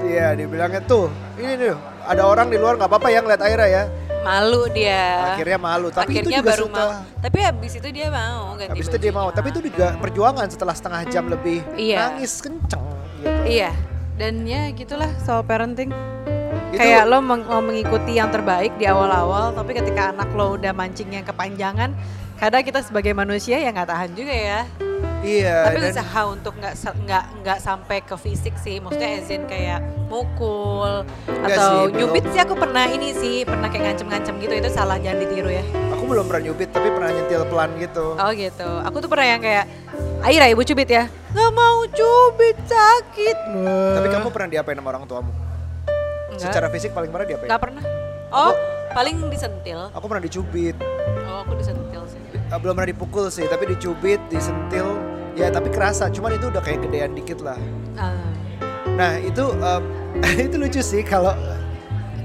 Iya 0.00 0.34
dia 0.34 0.46
bilangnya 0.46 0.82
tuh 0.82 1.06
ini 1.34 1.54
tuh 1.56 1.78
ada 2.02 2.22
orang 2.24 2.48
di 2.48 2.56
luar 2.56 2.74
nggak 2.74 2.86
apa-apa 2.86 3.08
ya 3.08 3.18
ngeliat 3.20 3.40
Aira 3.40 3.66
ya 3.66 3.84
Malu 4.20 4.66
dia. 4.68 5.32
akhirnya 5.32 5.56
malu 5.56 5.88
tapi 5.88 6.12
Akhirnya 6.12 6.28
itu 6.28 6.40
juga 6.42 6.50
baru 6.50 6.66
setelah 6.66 6.98
mau. 6.98 7.22
Tapi 7.22 7.38
habis 7.40 7.72
itu 7.72 7.88
dia 7.88 8.08
mau 8.10 8.42
ganti 8.52 8.70
habis 8.70 8.86
itu 8.86 8.98
dia 8.98 9.12
mau 9.12 9.28
tapi 9.30 9.46
itu 9.48 9.60
juga 9.64 9.86
perjuangan 9.96 10.46
setelah 10.46 10.74
setengah 10.74 11.02
jam 11.06 11.24
lebih 11.26 11.62
Iya. 11.72 11.96
nangis 12.10 12.32
kenceng 12.36 12.82
gitu 13.16 13.42
Iya. 13.48 13.70
Dan 14.14 14.42
ya 14.44 14.68
gitulah 14.70 15.08
soal 15.20 15.42
parenting. 15.42 15.94
Itu- 16.68 16.76
Kayak 16.76 17.06
lo 17.06 17.22
meng- 17.22 17.46
mau 17.46 17.62
mengikuti 17.62 18.12
yang 18.12 18.28
terbaik 18.28 18.74
di 18.74 18.84
awal-awal, 18.84 19.54
tapi 19.54 19.72
ketika 19.72 20.10
anak 20.10 20.28
lo 20.32 20.52
udah 20.52 20.74
mancingnya 20.74 21.22
kepanjangan, 21.22 21.94
kadang 22.38 22.62
kita 22.62 22.80
sebagai 22.86 23.10
manusia 23.12 23.58
ya 23.58 23.74
nggak 23.74 23.90
tahan 23.90 24.10
juga 24.14 24.30
ya. 24.30 24.60
iya 25.26 25.66
tapi 25.66 25.82
dan 25.82 25.90
usaha 25.90 26.20
untuk 26.30 26.54
nggak 26.54 26.74
nggak 26.78 27.24
nggak 27.42 27.58
sampai 27.58 27.98
ke 28.06 28.14
fisik 28.14 28.54
sih, 28.62 28.78
maksudnya 28.78 29.18
ezin 29.18 29.42
kayak 29.50 29.82
mukul 30.06 31.02
atau 31.26 31.90
sih, 31.90 31.90
belum. 31.90 31.98
nyubit 31.98 32.24
sih 32.30 32.38
aku 32.38 32.54
pernah 32.54 32.86
ini 32.86 33.10
sih, 33.18 33.42
pernah 33.42 33.66
kayak 33.66 33.92
ngancem-ngancem 33.92 34.38
gitu 34.38 34.54
itu 34.54 34.70
salah 34.70 34.94
jangan 35.02 35.26
ditiru 35.26 35.50
ya. 35.50 35.66
aku 35.90 36.02
belum 36.06 36.24
pernah 36.30 36.42
nyubit 36.46 36.70
tapi 36.70 36.88
pernah 36.94 37.10
nyentil 37.10 37.42
pelan 37.50 37.70
gitu 37.82 38.06
Oh 38.14 38.30
gitu. 38.30 38.70
Aku 38.86 38.96
tuh 39.02 39.10
pernah 39.10 39.26
yang 39.26 39.42
kayak 39.42 39.66
Aira 40.22 40.46
ibu 40.50 40.62
cubit 40.62 40.88
ya. 40.88 41.10
Nggak 41.34 41.50
mau 41.52 41.78
cubit 41.90 42.56
sakit. 42.64 43.36
tapi 43.98 44.06
kamu 44.08 44.28
pernah 44.30 44.48
diapain 44.48 44.78
sama 44.78 44.88
orang 44.94 45.04
tuamu 45.10 45.32
Enggak. 46.30 46.54
secara 46.54 46.66
fisik 46.70 46.94
paling 46.94 47.10
parah 47.10 47.26
diapain 47.26 47.50
Nggak 47.50 47.62
pernah. 47.66 47.82
Oh, 48.30 48.54
paling 48.94 49.18
disentil. 49.28 49.90
aku 49.90 50.06
pernah 50.06 50.22
dicubit 50.22 50.78
Oh, 51.28 51.44
aku 51.44 51.52
disentil 51.54 52.02
sih. 52.04 52.20
Eh, 52.32 52.58
belum 52.58 52.72
pernah 52.72 52.88
dipukul 52.88 53.28
sih 53.28 53.44
tapi 53.44 53.68
dicubit 53.68 54.18
disentil 54.26 54.96
ya 55.32 55.48
tapi 55.48 55.68
kerasa 55.68 56.08
cuman 56.08 56.34
itu 56.34 56.48
udah 56.48 56.58
kayak 56.58 56.82
gedean 56.82 57.12
dikit 57.12 57.38
lah 57.38 57.60
Ah. 57.94 58.16
Nah 58.90 59.14
itu 59.18 59.44
em, 59.54 59.82
itu 60.46 60.56
lucu 60.56 60.80
sih 60.80 61.02
kalau 61.02 61.36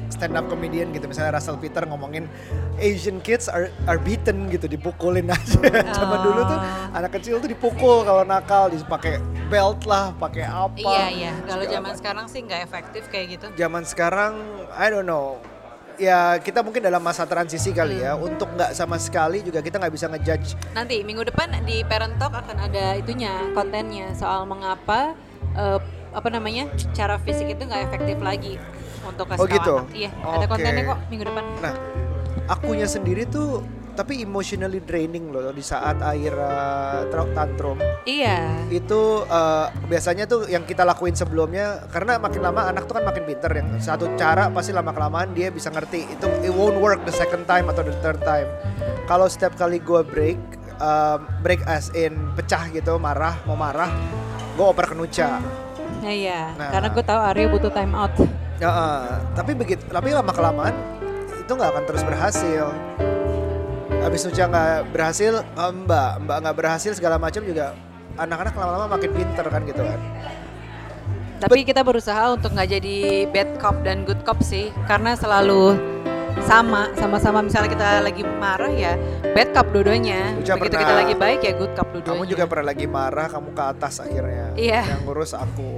stand 0.08 0.34
up 0.34 0.46
comedian 0.46 0.90
gitu 0.90 1.06
misalnya 1.06 1.36
Russell 1.36 1.58
Peter 1.58 1.84
ngomongin 1.84 2.30
Asian 2.76 3.18
kids 3.20 3.46
are 3.46 3.68
are 3.84 3.98
beaten 3.98 4.48
gitu 4.48 4.66
dipukulin 4.66 5.28
aja. 5.36 5.60
Zaman 5.92 6.20
dulu 6.22 6.42
tuh 6.44 6.58
Oh. 6.58 6.96
anak 6.96 7.12
kecil 7.12 7.38
tuh 7.38 7.50
dipukul 7.50 8.02
kalau 8.02 8.24
nakal 8.24 8.70
dipakai 8.70 9.18
belt 9.48 9.84
lah, 9.84 10.14
pakai 10.16 10.46
apa. 10.46 10.78
Iya 10.78 11.06
iya. 11.12 11.34
Kalau 11.44 11.66
zaman 11.66 11.94
sekarang 11.94 12.26
sih 12.26 12.40
nggak 12.40 12.62
efektif 12.64 13.04
kayak 13.10 13.26
gitu. 13.34 13.46
Zaman 13.54 13.84
sekarang 13.84 14.38
I 14.72 14.88
don't 14.88 15.06
know. 15.06 15.42
Ya 15.96 16.36
kita 16.38 16.62
mungkin 16.62 16.82
dalam 16.82 17.00
masa 17.00 17.24
transisi 17.24 17.70
kali 17.70 18.02
ya 18.02 18.14
Hmm. 18.14 18.26
untuk 18.28 18.50
nggak 18.50 18.74
sama 18.74 18.98
sekali 18.98 19.40
juga 19.40 19.62
kita 19.62 19.78
nggak 19.78 19.94
bisa 19.94 20.10
ngejudge 20.10 20.58
Nanti 20.74 21.02
minggu 21.02 21.22
depan 21.24 21.54
di 21.62 21.86
Parent 21.86 22.18
Talk 22.18 22.34
akan 22.34 22.58
ada 22.60 22.98
itunya 22.98 23.30
kontennya 23.54 24.10
soal 24.14 24.44
mengapa 24.44 25.14
eh, 25.54 25.78
apa 26.10 26.28
namanya 26.30 26.66
cara 26.92 27.18
fisik 27.18 27.46
itu 27.48 27.62
nggak 27.62 27.90
efektif 27.90 28.18
lagi 28.20 28.58
untuk 29.04 29.26
kasih 29.28 29.42
Oh, 29.42 29.48
gitu? 29.48 29.74
anak. 29.80 29.90
Iya, 29.92 30.10
ada 30.16 30.38
Oke. 30.40 30.50
kontennya 30.50 30.84
kok 30.88 31.00
minggu 31.08 31.26
depan. 31.26 31.44
Nah, 31.60 31.74
akunya 32.48 32.88
sendiri 32.88 33.24
tuh 33.26 33.62
tapi 33.94 34.26
emotionally 34.26 34.82
draining 34.82 35.30
loh 35.30 35.54
di 35.54 35.62
saat 35.62 36.02
Aira 36.02 37.06
tra- 37.08 37.32
tantrum. 37.34 37.78
Iya. 38.04 38.68
Itu 38.74 39.24
eh, 39.24 39.68
biasanya 39.88 40.26
tuh 40.26 40.50
yang 40.50 40.66
kita 40.66 40.82
lakuin 40.84 41.14
sebelumnya 41.14 41.86
karena 41.94 42.18
makin 42.18 42.42
lama 42.42 42.68
anak 42.68 42.90
tuh 42.90 43.00
kan 43.00 43.06
makin 43.06 43.24
pinter 43.24 43.52
yang 43.54 43.70
satu 43.78 44.10
cara 44.18 44.50
pasti 44.50 44.74
lama 44.74 44.92
kelamaan 44.92 45.32
dia 45.32 45.54
bisa 45.54 45.70
ngerti 45.70 46.10
itu 46.10 46.28
it 46.42 46.52
won't 46.52 46.78
work 46.82 47.02
the 47.06 47.16
second 47.16 47.46
time 47.46 47.70
atau 47.70 47.86
the 47.86 47.96
third 48.02 48.20
time. 48.26 48.50
Kalau 49.06 49.30
setiap 49.30 49.54
kali 49.56 49.78
gue 49.80 50.02
break 50.02 50.40
eh, 50.82 51.18
break 51.46 51.62
as 51.70 51.94
in 51.94 52.18
pecah 52.34 52.68
gitu 52.74 52.98
marah 52.98 53.38
mau 53.46 53.56
marah 53.56 53.90
gue 54.54 54.66
oper 54.66 54.94
ke 54.94 54.96
Nucha. 54.98 55.38
Nah, 56.04 56.12
iya. 56.12 56.52
Nah. 56.60 56.70
Karena 56.74 56.88
gue 56.92 57.04
tahu 57.06 57.20
Arya 57.22 57.48
butuh 57.48 57.72
time 57.72 57.94
out. 57.96 58.14
Ya, 58.60 58.70
eh, 58.70 59.14
tapi 59.34 59.56
begitu 59.56 59.82
tapi 59.88 60.12
lama 60.12 60.34
kelamaan 60.34 60.76
itu 61.44 61.52
nggak 61.52 61.70
akan 61.76 61.84
terus 61.88 62.04
berhasil. 62.04 62.66
Habis 64.04 64.28
Nucha 64.28 64.46
nggak 64.46 64.92
berhasil, 64.92 65.34
eh, 65.40 65.72
Mbak, 65.74 66.12
Mbak 66.28 66.38
nggak 66.44 66.56
berhasil 66.60 66.92
segala 66.92 67.16
macam 67.16 67.40
juga 67.42 67.72
anak-anak 68.20 68.54
lama-lama 68.54 69.00
makin 69.00 69.12
pinter 69.16 69.46
kan 69.48 69.62
gitu 69.64 69.80
kan. 69.82 70.00
Tapi 71.40 71.64
kita 71.64 71.82
berusaha 71.84 72.36
untuk 72.36 72.52
nggak 72.52 72.70
jadi 72.70 72.98
bad 73.32 73.50
cop 73.60 73.80
dan 73.84 74.04
good 74.04 74.20
cop 74.24 74.44
sih, 74.44 74.76
karena 74.86 75.16
selalu 75.16 75.76
sama 76.44 76.92
sama-sama 76.98 77.46
misalnya 77.46 77.70
kita 77.72 77.90
lagi 78.02 78.26
marah 78.26 78.74
ya 78.74 78.98
bad 79.38 79.54
cup 79.54 79.70
dua-duanya 79.70 80.34
Uca 80.42 80.58
begitu 80.58 80.74
pernah- 80.76 80.82
kita 80.82 80.94
lagi 80.98 81.14
baik 81.14 81.40
ya 81.46 81.54
good 81.54 81.74
cup 81.78 81.88
dua-duanya 81.94 82.10
Kamu 82.10 82.24
juga 82.26 82.44
pernah 82.50 82.66
lagi 82.74 82.86
marah, 82.90 83.28
kamu 83.30 83.50
ke 83.54 83.64
atas 83.64 83.94
akhirnya. 84.02 84.46
Iya. 84.58 84.82
Yang 84.84 85.02
ngurus 85.08 85.32
aku. 85.38 85.72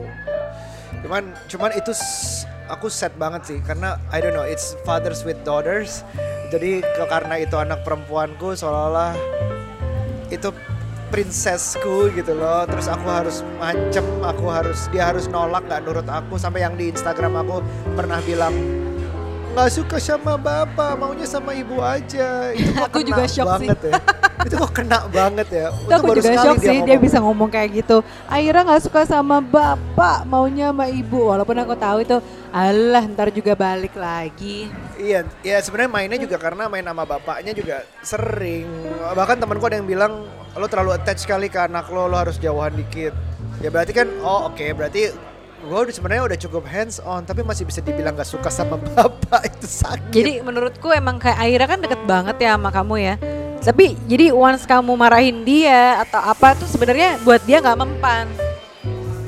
Cuman 1.05 1.24
cuman 1.46 1.72
itu 1.77 1.91
aku 2.69 2.89
sad 2.89 3.13
banget 3.17 3.41
sih 3.45 3.57
karena 3.62 3.98
I 4.10 4.22
don't 4.22 4.34
know, 4.34 4.45
it's 4.45 4.74
fathers 4.84 5.22
with 5.25 5.38
daughters. 5.45 6.01
Jadi 6.53 6.86
karena 7.10 7.41
itu 7.41 7.57
anak 7.57 7.81
perempuanku 7.81 8.53
seolah-olah 8.53 9.17
itu 10.29 10.50
princessku 11.10 12.12
gitu 12.13 12.34
loh. 12.38 12.65
Terus 12.69 12.88
aku 12.89 13.07
harus 13.10 13.41
macem, 13.57 14.05
aku 14.22 14.45
harus 14.50 14.89
dia 14.89 15.10
harus 15.10 15.29
nolak 15.29 15.65
nggak 15.65 15.81
nurut 15.86 16.07
aku 16.10 16.38
sampai 16.38 16.65
yang 16.65 16.74
di 16.77 16.89
Instagram 16.89 17.38
aku 17.45 17.62
pernah 17.93 18.22
bilang 18.25 18.53
nggak 19.55 19.69
suka 19.72 19.98
sama 20.01 20.36
bapak, 20.36 21.00
maunya 21.00 21.24
sama 21.24 21.55
ibu 21.55 21.79
aja. 21.79 22.51
Itu 22.51 22.75
Aku 22.89 23.00
juga 23.05 23.24
shock 23.24 23.62
sih. 23.62 23.69
banget 23.72 23.79
ya. 23.89 23.93
itu 24.43 24.55
kok 24.59 24.71
kena 24.75 25.07
banget 25.07 25.47
ya. 25.47 25.67
Itu 25.71 25.93
aku 25.95 26.05
baru 26.11 26.19
juga 26.19 26.35
shock 26.43 26.59
sih 26.59 26.77
dia 26.83 26.97
bisa 26.99 27.17
ngomong 27.23 27.47
kayak 27.47 27.85
gitu. 27.85 28.03
Aira 28.27 28.67
nggak 28.67 28.83
suka 28.83 29.07
sama 29.07 29.39
bapak, 29.39 30.27
maunya 30.27 30.75
sama 30.75 30.91
ibu. 30.91 31.31
Walaupun 31.31 31.55
aku 31.55 31.73
tahu 31.79 32.03
itu, 32.03 32.17
alah 32.51 33.03
ntar 33.15 33.31
juga 33.31 33.55
balik 33.55 33.95
lagi. 33.95 34.67
Iya, 34.99 35.23
ya 35.39 35.57
sebenarnya 35.63 35.91
mainnya 35.91 36.19
juga 36.19 36.35
karena 36.35 36.67
main 36.67 36.83
sama 36.83 37.07
bapaknya 37.07 37.55
juga 37.55 37.87
sering. 38.03 38.67
Bahkan 39.15 39.39
temanku 39.39 39.63
ada 39.71 39.79
yang 39.79 39.87
bilang 39.87 40.27
lo 40.55 40.67
terlalu 40.67 40.95
attach 40.95 41.23
sekali 41.23 41.47
ke 41.47 41.59
anak 41.59 41.87
lo, 41.91 42.11
lo 42.11 42.19
harus 42.19 42.35
jauhan 42.35 42.75
dikit. 42.75 43.15
Ya 43.63 43.71
berarti 43.71 43.95
kan, 43.95 44.11
oh 44.19 44.51
oke 44.51 44.67
berarti 44.75 45.15
gue 45.65 45.79
udah 45.81 45.95
sebenarnya 45.95 46.23
udah 46.29 46.37
cukup 46.37 46.63
hands 46.69 47.01
on, 47.01 47.25
tapi 47.25 47.41
masih 47.41 47.65
bisa 47.65 47.81
dibilang 47.81 48.13
gak 48.13 48.27
suka 48.29 48.53
sama 48.53 48.77
bapak 48.93 49.49
itu 49.49 49.65
sakit. 49.65 50.13
Jadi 50.13 50.33
menurutku 50.45 50.93
emang 50.93 51.17
kayak 51.17 51.39
Aira 51.41 51.65
kan 51.65 51.79
deket 51.81 52.03
banget 52.05 52.35
ya 52.37 52.53
sama 52.53 52.69
kamu 52.69 52.95
ya. 53.01 53.15
Tapi 53.65 53.98
jadi 54.05 54.29
once 54.29 54.69
kamu 54.69 54.93
marahin 54.93 55.41
dia 55.41 56.05
atau 56.05 56.22
apa 56.22 56.53
tuh 56.53 56.69
sebenarnya 56.69 57.17
buat 57.25 57.41
dia 57.50 57.57
nggak 57.57 57.79
mempan. 57.81 58.29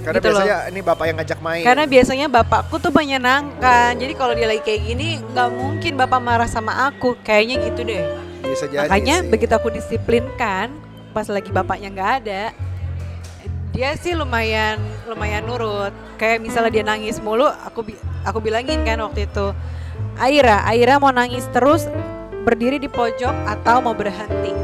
karena 0.08 0.24
gitu 0.24 0.30
loh. 0.32 0.40
biasanya 0.40 0.58
ini 0.72 0.80
bapak 0.80 1.04
yang 1.10 1.18
ngajak 1.20 1.40
main. 1.44 1.64
Karena 1.68 1.84
biasanya 1.84 2.28
bapakku 2.32 2.76
tuh 2.80 2.94
menyenangkan. 2.96 3.92
Jadi 4.00 4.14
kalau 4.16 4.32
dia 4.32 4.48
lagi 4.48 4.64
kayak 4.64 4.82
gini 4.88 5.20
nggak 5.20 5.50
mungkin 5.52 5.92
bapak 6.00 6.20
marah 6.24 6.48
sama 6.48 6.88
aku. 6.88 7.20
Kayaknya 7.26 7.56
gitu 7.68 7.82
deh. 7.84 8.04
bisa 8.48 8.72
jadi 8.72 8.88
Makanya 8.88 9.16
sih. 9.20 9.28
begitu 9.28 9.52
aku 9.52 9.68
disiplinkan 9.68 10.72
pas 11.12 11.28
lagi 11.28 11.52
bapaknya 11.52 11.90
nggak 11.92 12.12
ada, 12.24 12.44
dia 13.76 13.90
sih 14.00 14.14
lumayan 14.14 14.80
lumayan 15.10 15.44
nurut. 15.44 15.92
Kayak 16.16 16.46
misalnya 16.46 16.72
dia 16.72 16.86
nangis 16.86 17.20
mulu, 17.20 17.50
aku 17.50 17.84
aku 18.24 18.40
bilangin 18.40 18.86
kan 18.88 19.02
waktu 19.04 19.28
itu, 19.28 19.52
Aira, 20.16 20.64
Aira 20.64 21.02
mau 21.02 21.12
nangis 21.12 21.44
terus 21.52 21.90
berdiri 22.48 22.80
di 22.80 22.88
pojok 22.88 23.36
atau 23.44 23.84
mau 23.84 23.92
berhenti. 23.92 24.56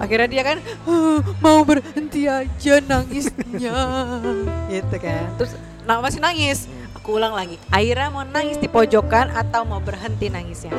Akhirnya 0.00 0.28
dia 0.32 0.42
kan 0.48 0.58
"Ah, 0.88 1.20
mau 1.44 1.60
berhenti 1.60 2.24
aja 2.24 2.80
nangisnya, 2.80 3.76
gitu 4.72 4.96
kan. 4.96 5.28
Terus 5.36 5.52
nah, 5.84 6.00
masih 6.00 6.24
nangis. 6.24 6.64
Aku 6.96 7.20
ulang 7.20 7.36
lagi, 7.36 7.60
Aira 7.68 8.08
mau 8.08 8.24
nangis 8.24 8.56
di 8.56 8.64
pojokan 8.64 9.28
atau 9.36 9.68
mau 9.68 9.76
berhenti 9.84 10.32
nangisnya. 10.32 10.72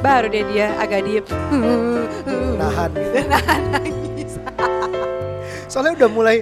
Baru 0.00 0.32
dia 0.32 0.44
dia 0.48 0.66
agak 0.80 1.04
diem. 1.04 1.24
nahan 2.56 2.90
gitu. 2.96 3.18
Nahan 3.32 3.62
nangis. 3.68 4.32
Soalnya 5.68 6.00
udah 6.00 6.08
mulai 6.08 6.36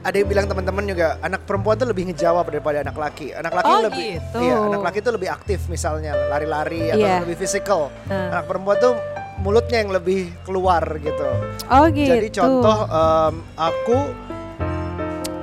ada 0.00 0.16
yang 0.16 0.28
bilang 0.28 0.46
teman-teman 0.48 0.84
juga 0.86 1.20
anak 1.20 1.44
perempuan 1.44 1.76
tuh 1.76 1.84
lebih 1.84 2.08
ngejawab 2.08 2.48
daripada 2.48 2.80
anak 2.80 2.96
laki. 2.96 3.36
Anak 3.36 3.52
laki 3.52 3.68
Oh, 3.68 3.80
lebih 3.84 4.08
gitu. 4.16 4.38
iya, 4.40 4.56
anak 4.56 4.80
laki 4.80 4.98
tuh 5.00 5.12
lebih 5.12 5.28
aktif 5.28 5.60
misalnya 5.68 6.16
lari-lari 6.28 6.88
atau 6.88 7.04
Iya. 7.04 7.20
lebih 7.20 7.36
physical. 7.36 7.92
Nah. 8.08 8.32
Anak 8.32 8.44
perempuan 8.48 8.80
tuh 8.80 8.94
mulutnya 9.40 9.78
yang 9.78 9.92
lebih 9.92 10.32
keluar 10.42 10.80
gitu. 10.96 11.28
Oh 11.66 11.84
gitu. 11.88 12.08
Jadi 12.10 12.28
contoh 12.30 12.78
em, 12.86 13.34
aku 13.54 13.98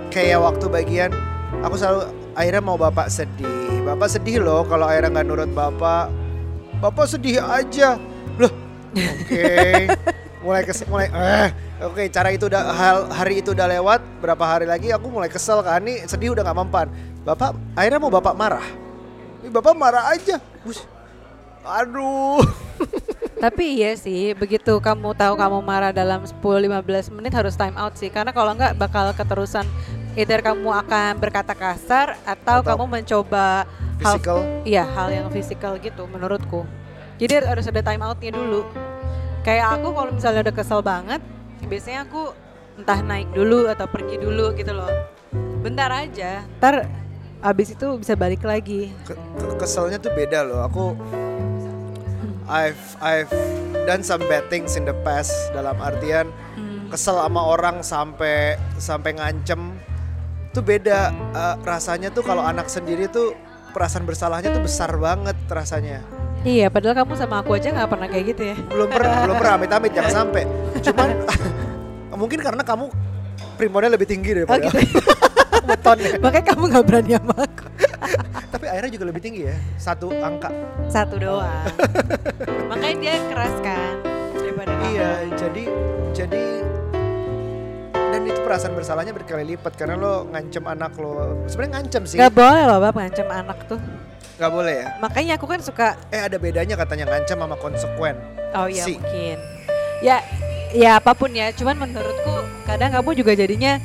kayak 0.09 0.39
waktu 0.39 0.65
bagian 0.67 1.11
aku 1.61 1.75
selalu 1.75 2.01
Aira 2.33 2.57
mau 2.57 2.77
bapak 2.77 3.09
sedih. 3.09 3.49
Bapak 3.83 4.09
sedih 4.09 4.41
loh 4.41 4.65
kalau 4.65 4.85
Aira 4.85 5.05
nggak 5.07 5.25
nurut 5.25 5.49
bapak. 5.49 6.09
Bapak 6.77 7.05
sedih 7.05 7.41
aja. 7.41 7.97
Loh. 8.37 8.49
Oke. 8.93 9.85
mulai 10.41 10.61
kes 10.61 10.85
mulai 10.85 11.09
eh 11.09 11.49
oke 11.81 12.03
cara 12.13 12.29
itu 12.29 12.45
udah 12.45 12.63
hal 12.73 12.97
hari 13.09 13.41
itu 13.41 13.57
udah 13.57 13.67
lewat 13.67 13.99
berapa 14.21 14.43
hari 14.45 14.65
lagi 14.69 14.93
aku 14.93 15.09
mulai 15.09 15.29
kesel 15.29 15.65
kan 15.65 15.81
nih 15.81 16.05
sedih 16.05 16.37
udah 16.37 16.45
nggak 16.45 16.57
mempan 16.57 16.87
bapak 17.25 17.57
akhirnya 17.73 17.99
mau 17.99 18.13
bapak 18.13 18.33
marah 18.37 18.67
Ih, 19.41 19.49
bapak 19.49 19.73
marah 19.73 20.13
aja 20.13 20.37
Bus. 20.61 20.85
aduh 21.65 22.41
Tapi 23.37 23.77
iya 23.77 23.93
sih, 23.93 24.33
begitu 24.33 24.81
kamu 24.81 25.13
tahu 25.13 25.37
kamu 25.37 25.61
marah 25.61 25.93
dalam 25.93 26.25
10-15 26.25 27.13
menit 27.13 27.37
harus 27.37 27.53
time 27.53 27.77
out 27.77 27.93
sih. 27.93 28.09
Karena 28.09 28.33
kalau 28.33 28.57
enggak 28.57 28.73
bakal 28.73 29.13
keterusan 29.13 29.61
either 30.17 30.41
kamu 30.41 30.73
akan 30.73 31.21
berkata 31.21 31.53
kasar 31.53 32.17
atau, 32.25 32.65
Atau 32.65 32.73
kamu 32.73 32.89
mencoba 32.89 33.69
hal 34.01 34.17
physical 34.17 34.41
iya 34.65 34.85
hal 34.89 35.13
yang 35.13 35.29
fisikal 35.29 35.77
gitu 35.77 36.09
menurutku. 36.09 36.65
Jadi 37.21 37.45
harus 37.45 37.69
ada 37.69 37.81
time 37.85 38.01
outnya 38.01 38.33
dulu. 38.33 38.65
Kayak 39.47 39.79
aku 39.79 39.87
kalau 39.95 40.11
misalnya 40.11 40.41
udah 40.43 40.55
kesel 40.59 40.79
banget, 40.83 41.21
biasanya 41.63 42.03
aku 42.03 42.35
entah 42.75 42.99
naik 42.99 43.31
dulu 43.31 43.71
atau 43.71 43.87
pergi 43.87 44.19
dulu 44.19 44.51
gitu 44.53 44.75
loh. 44.75 44.91
Bentar 45.63 45.87
aja, 45.87 46.43
ntar 46.59 46.83
abis 47.39 47.71
itu 47.71 47.87
bisa 47.95 48.13
balik 48.13 48.43
lagi. 48.43 48.91
Ke- 49.07 49.15
ke- 49.15 49.55
keselnya 49.55 50.03
tuh 50.03 50.11
beda 50.11 50.43
loh. 50.43 50.67
Aku 50.67 50.99
I've 52.47 52.79
I've 52.99 53.31
done 53.83 54.03
some 54.03 54.19
bad 54.27 54.47
things 54.47 54.75
in 54.75 54.83
the 54.83 54.95
past 55.03 55.31
dalam 55.51 55.79
artian 55.79 56.27
Hmm. 56.55 56.87
kesel 56.87 57.15
sama 57.15 57.39
orang 57.39 57.79
sampai 57.79 58.55
sampai 58.75 59.15
ngancem 59.15 59.75
tuh 60.51 60.59
beda 60.59 61.11
Eh, 61.31 61.55
rasanya 61.63 62.11
tuh 62.11 62.23
kalau 62.23 62.43
anak 62.43 62.67
sendiri 62.67 63.07
tuh 63.07 63.31
perasaan 63.71 64.03
bersalahnya 64.03 64.49
tuh 64.49 64.59
besar 64.59 64.91
banget 64.95 65.35
rasanya. 65.47 66.03
Iya, 66.41 66.69
padahal 66.69 66.95
kamu 67.03 67.13
sama 67.17 67.41
aku 67.41 67.57
aja 67.57 67.73
nggak 67.73 67.89
pernah 67.89 68.07
kayak 68.07 68.25
gitu 68.35 68.41
ya. 68.53 68.55
Belum 68.69 68.87
pernah 68.87 69.25
belum 69.25 69.35
pernah 69.35 69.53
amit-amit 69.57 69.91
jangan 69.91 70.13
sampai. 70.23 70.43
Cuman 70.81 71.09
mungkin 72.21 72.39
karena 72.41 72.63
kamu 72.63 72.85
primonnya 73.57 73.89
lebih 73.93 74.07
tinggi 74.09 74.31
daripada 74.33 74.65
Oh, 74.65 74.71
gitu. 74.71 74.99
betonnya. 75.69 76.09
Makanya 76.21 76.45
kamu 76.53 76.63
nggak 76.71 76.85
berani 76.85 77.11
sama 77.17 77.33
aku. 77.35 77.65
Tapi 78.47 78.65
akhirnya 78.69 78.91
juga 78.93 79.05
lebih 79.11 79.21
tinggi 79.21 79.41
ya. 79.49 79.55
Satu 79.75 80.07
angka. 80.13 80.49
Satu 80.87 81.19
doang. 81.19 81.67
Makanya 82.71 82.95
dia 83.01 83.15
keras 83.27 83.55
kan 83.59 83.93
daripada 84.33 84.71
kamu. 84.71 84.91
Iya, 84.95 85.11
jadi 85.35 85.63
jadi 86.15 86.43
itu 88.27 88.39
perasaan 88.43 88.73
bersalahnya 88.75 89.15
berkali 89.15 89.55
lipat 89.55 89.73
karena 89.79 89.95
lo 89.95 90.27
ngancem 90.29 90.63
anak 90.67 90.93
lo. 90.99 91.43
Sebenarnya 91.47 91.71
ngancem 91.79 92.01
sih. 92.03 92.17
Gak 92.19 92.33
boleh 92.35 92.63
loh 92.67 92.77
bab 92.83 92.95
ngancam 92.95 93.27
anak 93.31 93.57
tuh. 93.65 93.79
Nggak 94.37 94.51
boleh 94.53 94.73
ya. 94.77 94.87
Makanya 95.01 95.33
aku 95.41 95.45
kan 95.49 95.59
suka. 95.65 95.97
Eh 96.13 96.21
ada 96.21 96.37
bedanya 96.37 96.77
katanya 96.77 97.09
ngancem 97.09 97.37
sama 97.41 97.57
konsekuen. 97.57 98.15
Oh 98.53 98.69
iya 98.69 98.85
Si. 98.85 99.01
mungkin. 99.01 99.37
Ya, 100.05 100.21
ya 100.77 101.01
apa 101.01 101.17
pun 101.17 101.33
ya. 101.33 101.49
Cuman 101.57 101.73
menurutku 101.73 102.45
kadang 102.69 102.93
kamu 102.93 103.17
juga 103.17 103.33
jadinya. 103.33 103.81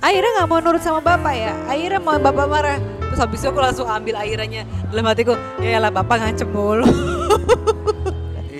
Akhirnya 0.00 0.30
nggak 0.40 0.48
mau 0.48 0.60
nurut 0.62 0.80
sama 0.80 1.02
bapak 1.02 1.34
ya. 1.34 1.52
Akhirnya 1.66 2.00
mau 2.00 2.16
bapak 2.16 2.46
marah. 2.46 2.78
Terus 3.10 3.18
habis 3.18 3.42
itu 3.42 3.50
aku 3.50 3.58
langsung 3.58 3.90
ambil 3.90 4.14
airnya 4.22 4.62
dalam 4.94 5.04
hatiku. 5.10 5.34
Ya 5.58 5.82
lah 5.82 5.90
bapak 5.90 6.22
ngancem 6.22 6.48
mulu. 6.48 6.86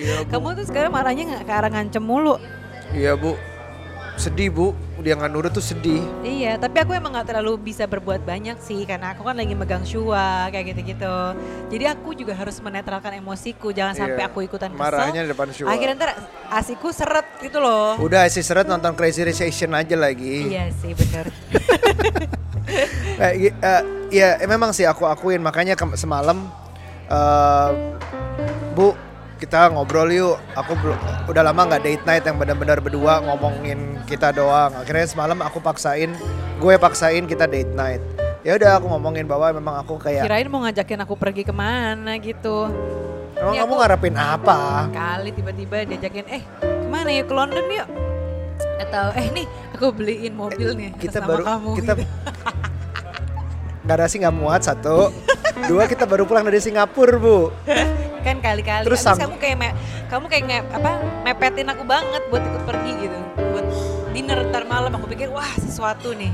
Iya, 0.01 0.25
kamu 0.33 0.57
tuh 0.57 0.65
sekarang 0.65 0.91
marahnya 0.91 1.23
nggak 1.29 1.43
ke 1.45 1.53
arah 1.53 1.69
ngancem 1.69 2.01
mulu. 2.01 2.35
Iya, 2.91 3.13
Bu. 3.15 3.37
Sedih, 4.21 4.53
Bu. 4.53 4.77
Dia 5.01 5.17
nggak 5.17 5.33
nurut 5.33 5.49
tuh 5.49 5.65
sedih. 5.65 6.05
Iya, 6.21 6.61
tapi 6.61 6.77
aku 6.77 6.93
emang 6.93 7.09
nggak 7.09 7.33
terlalu 7.33 7.57
bisa 7.73 7.89
berbuat 7.89 8.21
banyak 8.21 8.61
sih 8.61 8.85
karena 8.85 9.17
aku 9.17 9.25
kan 9.25 9.33
lagi 9.33 9.57
megang 9.57 9.81
shua 9.81 10.45
kayak 10.53 10.77
gitu-gitu. 10.77 11.17
Jadi 11.73 11.85
aku 11.89 12.13
juga 12.13 12.37
harus 12.37 12.61
menetralkan 12.61 13.17
emosiku, 13.17 13.73
jangan 13.73 13.97
sampai 13.97 14.21
Iya. 14.21 14.29
aku 14.29 14.45
ikutan 14.45 14.69
kesel. 14.69 14.85
Marahnya 14.85 15.25
di 15.25 15.29
depan 15.33 15.49
Shua. 15.49 15.73
Akhirnya 15.73 15.97
ntar 15.97 16.11
asiku 16.53 16.93
seret 16.93 17.25
gitu 17.41 17.57
loh. 17.57 17.97
Udah 17.97 18.29
si 18.29 18.45
seret 18.45 18.69
nonton 18.69 18.93
Crazy 18.93 19.25
Rich 19.25 19.41
Asian 19.41 19.73
aja 19.73 19.97
lagi. 19.97 20.53
Iya 20.53 20.69
sih 20.69 20.93
bener. 20.93 21.25
Eh, 23.19 23.51
eh, 23.51 23.81
ya 24.15 24.39
memang 24.47 24.71
sih 24.71 24.87
aku 24.87 25.03
akuin 25.03 25.43
makanya 25.43 25.75
semalam 25.99 26.47
eh, 27.11 27.69
Bu 28.71 28.95
kita 29.41 29.73
ngobrol 29.73 30.05
yuk. 30.07 30.37
Aku 30.53 30.77
udah 31.25 31.41
lama 31.41 31.61
nggak 31.65 31.81
date 31.81 32.03
night 32.05 32.23
yang 32.23 32.37
benar-benar 32.37 32.77
berdua 32.77 33.17
ngomongin 33.21 33.97
kita 34.05 34.29
doang. 34.29 34.69
Akhirnya 34.77 35.03
semalam 35.03 35.41
aku 35.41 35.57
paksain, 35.57 36.13
gue 36.55 36.73
paksain 36.77 37.25
kita 37.25 37.49
date 37.49 37.73
night. 37.73 37.99
Ya 38.41 38.53
udah 38.53 38.77
aku 38.77 38.85
ngomongin 38.87 39.25
bahwa 39.25 39.49
memang 39.51 39.75
aku 39.77 39.97
kayak 39.97 40.23
Kirain 40.23 40.45
mau 40.45 40.61
ngajakin 40.61 41.01
aku 41.01 41.13
pergi 41.15 41.41
ke 41.41 41.51
mana 41.51 42.17
gitu. 42.17 42.69
emang 43.35 43.53
Iya, 43.53 43.65
kamu 43.65 43.69
aku- 43.71 43.81
ngarepin 43.81 44.15
apa? 44.15 44.59
Kali 44.87 45.29
tiba-tiba 45.31 45.75
diajakin, 45.83 46.25
eh 46.27 46.43
ke 46.61 46.87
mana 46.87 47.09
yuk 47.09 47.25
ke 47.25 47.33
London 47.33 47.65
yuk. 47.67 47.87
Atau 48.79 49.05
eh 49.13 49.29
nih 49.31 49.45
aku 49.71 49.85
beliin 49.91 50.33
mobil 50.33 50.69
nih 50.71 50.89
kita 50.95 51.17
baru 51.19 51.41
kamu. 51.43 51.71
kita 51.81 51.91
gitu. 52.01 52.05
Garasi 53.81 54.17
nggak 54.17 54.33
muat 54.33 54.61
satu. 54.61 55.09
Dua 55.61 55.85
kita 55.85 56.05
baru 56.05 56.23
pulang 56.23 56.41
dari 56.41 56.57
Singapura 56.57 57.15
bu. 57.15 57.49
kan 58.21 58.37
kali-kali 58.37 58.85
Terus 58.85 59.01
Abis 59.01 59.17
kamu 59.17 59.35
kayak 59.35 59.57
me- 59.57 59.75
kamu 60.05 60.25
kayak 60.29 60.43
nge- 60.45 60.67
apa 60.71 60.91
mepetin 61.25 61.65
aku 61.65 61.81
banget 61.81 62.21
buat 62.29 62.37
ikut 62.39 62.63
pergi 62.63 62.91
gitu 63.01 63.17
buat 63.49 63.65
dinner 64.13 64.45
ntar 64.45 64.63
malam 64.63 64.93
aku 64.93 65.09
pikir 65.09 65.25
wah 65.27 65.49
sesuatu 65.57 66.13
nih 66.13 66.29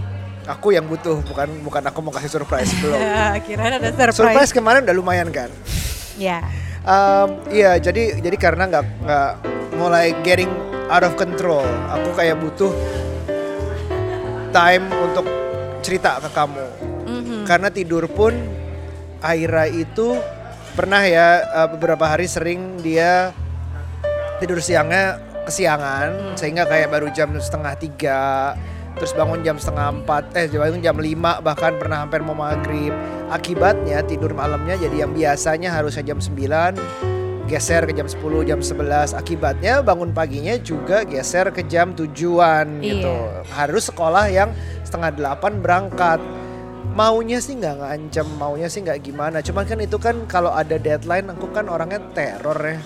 Aku 0.47 0.71
yang 0.71 0.83
butuh 0.83 1.23
bukan 1.23 1.47
bukan 1.63 1.79
aku 1.81 1.99
mau 2.01 2.11
kasih 2.11 2.27
surprise 2.29 2.75
belum. 2.77 2.99
kira 3.47 3.71
ada 3.71 3.79
surprise, 3.79 4.15
Surprise 4.15 4.51
kemarin 4.51 4.83
udah 4.83 4.95
lumayan 4.95 5.31
kan. 5.31 5.47
ya 6.19 6.43
Um, 6.83 7.39
iya 7.47 7.75
jadi 7.77 8.15
jadi 8.17 8.35
karena 8.35 8.63
nggak 8.65 8.83
nggak 9.01 9.29
mulai 9.75 10.11
getting 10.21 10.51
out 10.87 11.03
of 11.03 11.15
control. 11.15 11.63
Aku 11.89 12.11
kayak 12.13 12.35
butuh 12.37 12.71
time 14.49 14.87
untuk 14.97 15.23
cerita 15.79 16.19
ke 16.19 16.31
kamu. 16.31 16.63
Karena 17.47 17.71
tidur 17.71 18.11
pun 18.11 18.35
Aira 19.23 19.71
itu 19.71 20.19
pernah 20.75 21.01
ya 21.07 21.41
uh, 21.55 21.67
beberapa 21.71 22.05
hari 22.05 22.27
sering 22.27 22.77
dia 22.83 23.33
tidur 24.37 24.61
siangnya 24.61 25.17
kesiangan 25.47 26.37
sehingga 26.37 26.67
kayak 26.69 26.91
baru 26.91 27.09
jam 27.09 27.33
setengah 27.39 27.73
tiga 27.79 28.53
terus 28.99 29.15
bangun 29.15 29.41
jam 29.41 29.57
setengah 29.57 30.03
empat 30.03 30.35
eh 30.37 30.51
bangun 30.51 30.83
jam 30.83 30.99
lima 30.99 31.39
bahkan 31.41 31.73
pernah 31.79 32.03
hampir 32.05 32.21
mau 32.21 32.35
maghrib. 32.37 32.91
Akibatnya 33.27 34.03
tidur 34.03 34.35
malamnya 34.35 34.75
jadi 34.79 35.07
yang 35.07 35.11
biasanya 35.11 35.71
harusnya 35.75 36.03
jam 36.13 36.19
9 36.23 37.47
geser 37.47 37.87
ke 37.87 37.95
jam 37.95 38.07
10 38.07 38.43
jam 38.43 38.59
11 38.59 39.15
akibatnya 39.15 39.79
bangun 39.79 40.11
paginya 40.11 40.59
juga 40.59 41.07
geser 41.07 41.51
ke 41.55 41.63
jam 41.67 41.95
tujuan 41.95 42.83
gitu. 42.83 43.07
Iya. 43.07 43.43
harus 43.55 43.87
sekolah 43.87 44.27
yang 44.27 44.51
setengah 44.83 45.15
delapan 45.15 45.59
berangkat 45.63 46.19
maunya 46.97 47.37
sih 47.37 47.53
nggak 47.53 47.77
ngancem 47.77 48.25
maunya 48.41 48.65
sih 48.65 48.81
nggak 48.81 49.05
gimana. 49.05 49.37
Cuman 49.45 49.69
kan 49.69 49.77
itu 49.77 50.01
kan 50.01 50.25
kalau 50.25 50.49
ada 50.49 50.81
deadline 50.81 51.29
aku 51.29 51.53
kan 51.53 51.69
orangnya 51.69 52.01
teror 52.17 52.57
ya. 52.57 52.81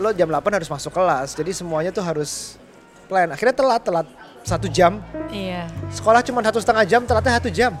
Lo 0.00 0.10
jam 0.16 0.32
8 0.32 0.40
harus 0.48 0.70
masuk 0.72 0.96
kelas 0.96 1.36
jadi 1.36 1.52
semuanya 1.52 1.92
tuh 1.92 2.00
harus 2.00 2.56
plan. 3.04 3.28
Akhirnya 3.28 3.52
telat 3.52 3.84
telat 3.84 4.08
satu 4.40 4.64
jam. 4.64 5.04
Iya. 5.28 5.68
Sekolah 5.92 6.24
cuma 6.24 6.40
satu 6.40 6.56
setengah 6.56 6.88
jam 6.88 7.04
telatnya 7.04 7.36
satu 7.36 7.52
jam. 7.52 7.76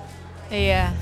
Iya. 0.52 0.92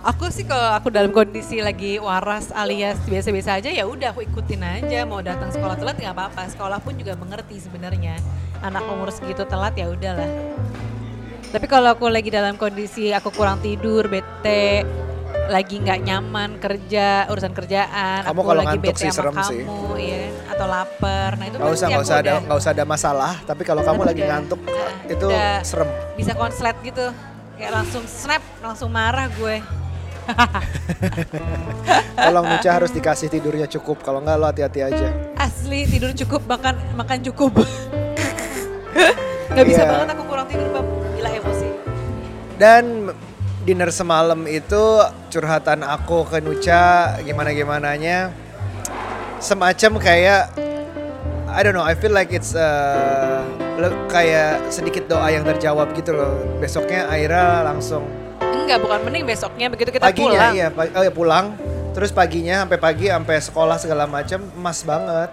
Aku 0.00 0.32
sih 0.32 0.48
kalau 0.48 0.74
aku 0.74 0.88
dalam 0.90 1.12
kondisi 1.12 1.60
lagi 1.60 2.00
waras 2.00 2.48
alias 2.56 2.96
biasa-biasa 3.04 3.60
aja 3.60 3.68
ya 3.70 3.86
udah 3.86 4.10
aku 4.10 4.26
ikutin 4.26 4.64
aja. 4.66 5.06
Mau 5.06 5.22
datang 5.22 5.54
sekolah 5.54 5.78
telat 5.78 5.94
nggak 6.02 6.14
apa-apa. 6.18 6.50
Sekolah 6.50 6.82
pun 6.82 6.98
juga 6.98 7.14
mengerti 7.14 7.62
sebenarnya. 7.62 8.18
Anak 8.58 8.90
umur 8.90 9.14
segitu 9.14 9.46
telat 9.46 9.78
ya 9.78 9.86
udahlah 9.86 10.28
tapi 11.50 11.66
kalau 11.66 11.90
aku 11.90 12.06
lagi 12.06 12.28
dalam 12.28 12.54
kondisi 12.54 13.10
aku 13.10 13.30
kurang 13.30 13.58
tidur 13.58 14.06
bete 14.06 14.86
lagi 15.46 15.76
nggak 15.76 16.00
nyaman 16.00 16.50
kerja 16.56 17.26
urusan 17.26 17.50
kerjaan 17.50 18.22
Kamu 18.22 18.30
aku 18.32 18.42
kalau 18.44 18.60
lagi 18.60 18.68
ngantuk 18.72 18.86
bete 18.86 19.00
sih 19.00 19.08
sama 19.08 19.16
serem 19.16 19.34
kamu 19.34 19.48
sih. 19.48 19.60
kan? 19.60 20.30
atau 20.50 20.66
lapar. 20.68 21.30
Nah 21.34 21.44
itu 21.44 21.56
nggak 21.56 21.66
usah 21.66 21.74
pasti 21.80 21.90
nggak 21.90 22.02
usah 22.04 22.16
ada 22.16 22.32
nggak 22.38 22.58
usah 22.58 22.70
ada 22.70 22.84
masalah. 22.84 23.32
Tapi 23.42 23.62
kalau 23.64 23.82
kamu 23.82 24.00
lagi 24.04 24.20
udah- 24.20 24.30
ngantuk 24.30 24.60
Nah, 24.62 24.92
itu 25.08 25.26
udah. 25.26 25.58
serem. 25.60 25.90
bisa 26.14 26.32
konslet 26.34 26.76
gitu. 26.80 27.06
Kayak 27.56 27.72
langsung 27.74 28.04
snap 28.04 28.42
langsung 28.60 28.88
marah 28.88 29.26
gue. 29.28 29.56
Tolong 32.16 32.46
Nucha 32.46 32.70
harus 32.72 32.90
dikasih 32.90 33.26
tidurnya 33.28 33.66
cukup. 33.68 34.00
Kalau 34.00 34.20
nggak 34.20 34.36
lo 34.36 34.46
hati-hati 34.46 34.80
aja. 34.82 35.08
Asli 35.34 35.82
tidur 35.84 36.14
cukup 36.14 36.46
makan 36.46 36.78
makan 36.94 37.18
cukup. 37.24 37.58
Nggak 39.50 39.66
bisa 39.66 39.82
Iya. 39.82 39.90
banget 39.90 40.08
aku 40.14 40.22
kurang 40.24 40.46
tidur 40.46 40.68
bab 40.70 40.86
emosi 40.86 40.99
dan 42.60 43.08
dinner 43.64 43.88
semalam 43.88 44.44
itu 44.44 45.00
curhatan 45.32 45.80
aku 45.80 46.28
ke 46.28 46.44
Nucha 46.44 47.16
gimana 47.24 47.56
gimananya 47.56 48.36
semacam 49.40 49.96
kayak 49.96 50.52
I 51.48 51.60
don't 51.64 51.72
know 51.72 51.82
I 51.82 51.96
feel 51.96 52.12
like 52.12 52.30
it's 52.36 52.52
uh, 52.52 53.42
kayak 54.12 54.68
sedikit 54.68 55.08
doa 55.08 55.32
yang 55.32 55.42
terjawab 55.42 55.96
gitu 55.96 56.12
loh. 56.14 56.36
Besoknya 56.60 57.08
Aira 57.08 57.64
langsung 57.64 58.04
enggak 58.38 58.86
bukan 58.86 59.02
mending 59.08 59.24
besoknya 59.26 59.66
begitu 59.66 59.90
kita 59.90 60.04
paginya 60.04 60.30
pulang. 60.30 60.52
iya 60.54 60.68
pa- 60.70 60.92
oh 60.94 61.02
ya 61.02 61.10
pulang. 61.10 61.46
Terus 61.90 62.14
paginya 62.14 62.62
sampai 62.62 62.78
pagi 62.78 63.10
sampai 63.10 63.36
sekolah 63.42 63.76
segala 63.82 64.04
macam 64.06 64.46
emas 64.54 64.84
banget. 64.86 65.32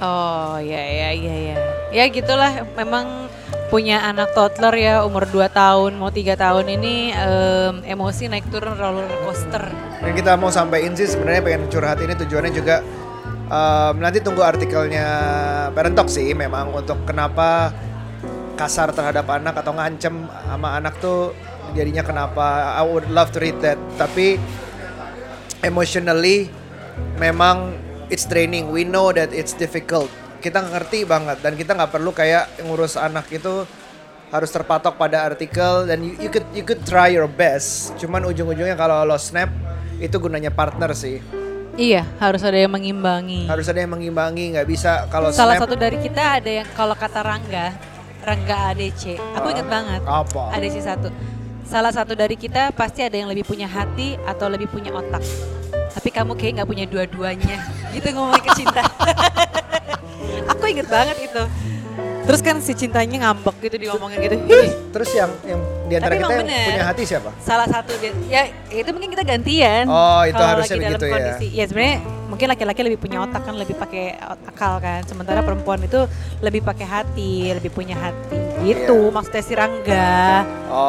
Oh 0.00 0.56
ya 0.56 0.80
ya 0.80 1.10
ya 1.12 1.36
ya 1.52 1.58
ya 1.92 2.04
gitulah 2.08 2.64
memang 2.78 3.28
punya 3.72 4.04
anak 4.04 4.36
toddler 4.36 4.76
ya 4.76 4.94
umur 5.00 5.24
2 5.24 5.48
tahun 5.48 5.96
mau 5.96 6.12
tiga 6.12 6.36
tahun 6.36 6.68
ini 6.76 7.16
em, 7.16 7.74
emosi 7.88 8.28
naik 8.28 8.52
turun 8.52 8.76
roller 8.76 9.08
coaster. 9.24 9.64
Dan 10.04 10.12
kita 10.12 10.36
mau 10.36 10.52
sampaikan 10.52 10.92
sih 10.92 11.08
sebenarnya 11.08 11.40
pengen 11.40 11.72
curhat 11.72 11.96
ini 12.04 12.12
tujuannya 12.12 12.52
juga 12.52 12.84
um, 13.48 13.96
nanti 13.96 14.20
tunggu 14.20 14.44
artikelnya 14.44 15.08
Parent 15.72 15.96
sih 16.12 16.36
memang 16.36 16.68
untuk 16.76 17.00
kenapa 17.08 17.72
kasar 18.60 18.92
terhadap 18.92 19.24
anak 19.32 19.56
atau 19.64 19.72
ngancem 19.72 20.28
sama 20.28 20.76
anak 20.76 21.00
tuh 21.00 21.32
jadinya 21.72 22.04
kenapa. 22.04 22.76
I 22.76 22.84
would 22.84 23.08
love 23.08 23.32
to 23.32 23.40
read 23.40 23.56
that 23.64 23.80
tapi 23.96 24.36
emotionally 25.64 26.52
memang 27.16 27.72
it's 28.12 28.28
draining. 28.28 28.68
We 28.68 28.84
know 28.84 29.16
that 29.16 29.32
it's 29.32 29.56
difficult 29.56 30.12
kita 30.42 30.58
ngerti 30.58 31.06
banget 31.06 31.38
dan 31.38 31.54
kita 31.54 31.78
nggak 31.78 31.94
perlu 31.94 32.10
kayak 32.10 32.50
ngurus 32.66 32.98
anak 32.98 33.30
itu 33.30 33.62
harus 34.34 34.50
terpatok 34.50 34.98
pada 34.98 35.22
artikel 35.22 35.86
dan 35.86 36.02
you, 36.02 36.18
you 36.18 36.30
could 36.32 36.46
you 36.50 36.64
could 36.66 36.82
try 36.82 37.06
your 37.06 37.30
best 37.30 37.94
cuman 38.02 38.26
ujung-ujungnya 38.26 38.74
kalau 38.74 39.06
lo 39.06 39.14
snap 39.14 39.48
itu 40.02 40.18
gunanya 40.18 40.50
partner 40.50 40.90
sih 40.98 41.22
iya 41.78 42.02
harus 42.18 42.42
ada 42.42 42.58
yang 42.58 42.74
mengimbangi 42.74 43.46
harus 43.46 43.70
ada 43.70 43.78
yang 43.78 43.94
mengimbangi 43.94 44.58
nggak 44.58 44.66
bisa 44.66 45.06
kalau 45.12 45.30
Salah 45.30 45.54
snap 45.54 45.70
satu 45.70 45.76
dari 45.78 46.00
kita 46.02 46.42
ada 46.42 46.50
yang 46.50 46.68
kalau 46.74 46.96
kata 46.98 47.20
Rangga, 47.22 47.76
Rangga 48.22 48.56
ADC. 48.74 49.18
Aku 49.38 49.46
ingat 49.50 49.66
banget. 49.66 50.00
apa 50.06 50.42
ADC 50.56 50.76
satu. 50.80 51.08
Salah 51.66 51.92
satu 51.94 52.14
dari 52.14 52.34
kita 52.34 52.72
pasti 52.74 53.02
ada 53.02 53.14
yang 53.14 53.30
lebih 53.30 53.46
punya 53.46 53.66
hati 53.70 54.18
atau 54.26 54.48
lebih 54.48 54.66
punya 54.72 54.94
otak. 54.94 55.22
Tapi 55.92 56.08
kamu 56.08 56.34
kayak 56.40 56.62
nggak 56.62 56.68
punya 56.68 56.84
dua-duanya. 56.88 57.56
Gitu 57.94 58.08
ngomongin 58.16 58.42
ke 58.42 58.50
cinta. 58.56 58.82
Inget 60.72 60.88
banget 60.88 61.16
itu. 61.20 61.42
Terus 62.22 62.40
kan 62.40 62.56
si 62.62 62.72
cintanya 62.72 63.28
ngambek 63.28 63.56
gitu 63.66 63.76
diomongin 63.82 64.18
gitu. 64.22 64.36
Ih, 64.46 64.70
terus 64.94 65.10
yang 65.10 65.30
yang 65.42 65.60
di 65.90 65.94
antara 65.98 66.14
Tapi 66.14 66.22
kita 66.22 66.32
yang 66.32 66.42
bener. 66.46 66.66
punya 66.72 66.84
hati 66.88 67.02
siapa 67.04 67.30
salah 67.42 67.68
satu 67.68 67.92
ya 68.32 68.42
itu 68.72 68.88
mungkin 68.94 69.10
kita 69.12 69.24
gantian. 69.26 69.84
Oh, 69.90 70.22
itu 70.24 70.38
harusnya 70.40 70.76
lagi 70.78 70.84
dalam 70.86 70.92
begitu 70.96 71.04
ya. 71.04 71.12
kondisi, 71.12 71.46
ya. 71.52 71.64
sebenarnya 71.68 71.96
mungkin 72.32 72.46
laki-laki 72.48 72.80
lebih 72.80 72.98
punya 73.02 73.18
otak 73.28 73.42
kan, 73.44 73.54
lebih 73.58 73.76
pakai 73.76 74.16
akal 74.48 74.80
kan. 74.80 75.04
Sementara 75.04 75.44
perempuan 75.44 75.84
itu 75.84 76.00
lebih 76.40 76.64
pakai 76.64 76.86
hati, 76.88 77.52
lebih 77.52 77.68
punya 77.68 77.98
hati. 77.98 78.38
Gitu 78.64 78.94
Iya. 78.94 79.12
maksudnya 79.12 79.42
si 79.42 79.52
Rangga. 79.52 80.46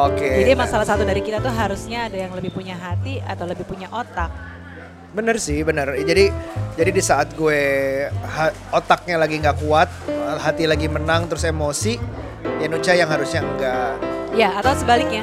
oke 0.08 0.24
Jadi 0.40 0.48
nah. 0.48 0.56
emang 0.56 0.68
salah 0.70 0.86
satu 0.88 1.02
dari 1.04 1.20
kita 1.20 1.42
tuh 1.42 1.52
harusnya 1.52 2.08
ada 2.08 2.16
yang 2.16 2.32
lebih 2.32 2.54
punya 2.54 2.78
hati 2.78 3.20
atau 3.20 3.44
lebih 3.44 3.66
punya 3.68 3.90
otak. 3.92 4.53
Bener 5.14 5.38
sih, 5.38 5.62
bener. 5.62 5.94
Jadi 5.94 6.34
jadi 6.74 6.90
di 6.90 7.02
saat 7.02 7.38
gue 7.38 7.62
ha- 8.10 8.54
otaknya 8.74 9.14
lagi 9.14 9.38
nggak 9.38 9.62
kuat, 9.62 9.86
hati 10.42 10.66
lagi 10.66 10.90
menang 10.90 11.30
terus 11.30 11.46
emosi, 11.46 11.94
ya 12.58 12.66
Nucha 12.66 12.98
yang 12.98 13.06
harusnya 13.06 13.46
enggak. 13.46 13.94
Ya 14.34 14.50
atau 14.58 14.74
sebaliknya. 14.74 15.22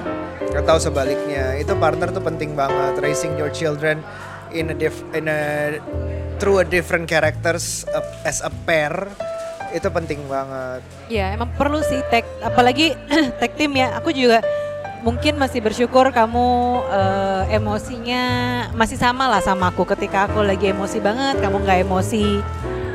Atau 0.56 0.80
sebaliknya, 0.80 1.60
itu 1.60 1.76
partner 1.76 2.08
tuh 2.12 2.24
penting 2.24 2.56
banget. 2.56 3.04
Raising 3.04 3.36
your 3.36 3.52
children 3.52 4.00
in 4.56 4.72
a 4.72 4.76
diff, 4.76 5.04
in 5.12 5.28
a 5.28 5.76
through 6.40 6.64
a 6.64 6.66
different 6.66 7.12
characters 7.12 7.84
as 8.24 8.40
a 8.40 8.52
pair 8.64 8.92
itu 9.72 9.88
penting 9.88 10.20
banget. 10.28 10.84
Ya 11.08 11.32
emang 11.36 11.52
perlu 11.56 11.84
sih 11.84 12.00
tag, 12.08 12.24
apalagi 12.40 12.96
tag 13.44 13.52
tim 13.60 13.76
ya. 13.76 13.96
Aku 14.00 14.16
juga 14.16 14.40
mungkin 15.02 15.38
masih 15.38 15.62
bersyukur 15.62 16.14
kamu 16.14 16.48
eh, 16.90 17.58
emosinya 17.58 18.24
masih 18.74 18.98
sama 18.98 19.28
lah 19.28 19.42
sama 19.42 19.74
aku. 19.74 19.86
Ketika 19.86 20.30
aku 20.30 20.46
lagi 20.46 20.70
emosi 20.70 21.02
banget, 21.02 21.42
kamu 21.42 21.66
nggak 21.66 21.80
emosi 21.86 22.26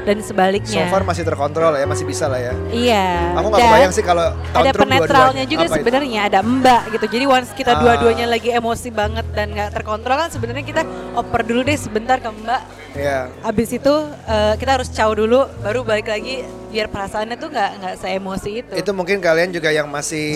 dan 0.07 0.23
So 0.23 0.31
sebaliknya. 0.31 0.87
far 0.87 1.03
masih 1.03 1.27
terkontrol 1.27 1.75
ya, 1.75 1.83
masih 1.83 2.07
bisa 2.07 2.31
lah 2.31 2.39
ya. 2.39 2.55
iya. 2.71 3.35
Aku 3.35 3.51
nggak 3.51 3.59
kebayang 3.67 3.93
sih 3.93 4.05
kalau 4.07 4.31
ada 4.55 4.71
penetralnya 4.71 5.45
juga 5.45 5.67
sebenarnya 5.67 6.21
ada 6.31 6.41
mbak 6.47 6.95
gitu. 6.95 7.07
Jadi 7.11 7.25
once 7.27 7.51
kita 7.53 7.75
Ah. 7.75 7.81
dua-duanya 7.83 8.31
lagi 8.31 8.55
emosi 8.55 8.89
banget 8.95 9.27
dan 9.35 9.51
nggak 9.51 9.75
terkontrol 9.75 10.15
kan 10.15 10.31
sebenarnya 10.31 10.63
kita 10.63 10.83
oper 11.19 11.43
dulu 11.43 11.67
deh 11.67 11.75
sebentar 11.75 12.23
ke 12.23 12.31
mbak. 12.31 12.63
Iya. 12.95 13.29
Abis 13.43 13.75
itu 13.75 13.95
eh, 14.31 14.55
kita 14.57 14.79
harus 14.79 14.89
caw 14.95 15.11
dulu, 15.11 15.45
baru 15.61 15.83
balik 15.83 16.07
lagi 16.07 16.47
biar 16.71 16.87
perasaannya 16.87 17.37
tuh 17.37 17.51
nggak 17.51 17.71
nggak 17.83 17.95
seemosi 17.99 18.51
itu. 18.63 18.73
Itu 18.79 18.95
mungkin 18.95 19.19
kalian 19.19 19.51
juga 19.51 19.75
yang 19.75 19.91
masih 19.91 20.27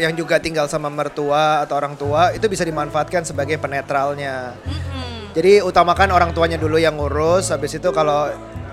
yang 0.00 0.16
juga 0.16 0.40
tinggal 0.40 0.64
sama 0.66 0.88
mertua 0.88 1.62
atau 1.62 1.76
orang 1.76 1.94
tua 2.00 2.32
itu 2.32 2.48
bisa 2.48 2.64
dimanfaatkan 2.64 3.28
sebagai 3.28 3.60
penetralnya. 3.60 4.56
Mm-mm. 4.64 5.36
Jadi 5.36 5.60
utamakan 5.60 6.08
orang 6.10 6.30
tuanya 6.32 6.56
dulu 6.56 6.80
yang 6.80 6.96
ngurus, 6.96 7.52
habis 7.52 7.76
itu 7.76 7.92
kalau 7.92 8.26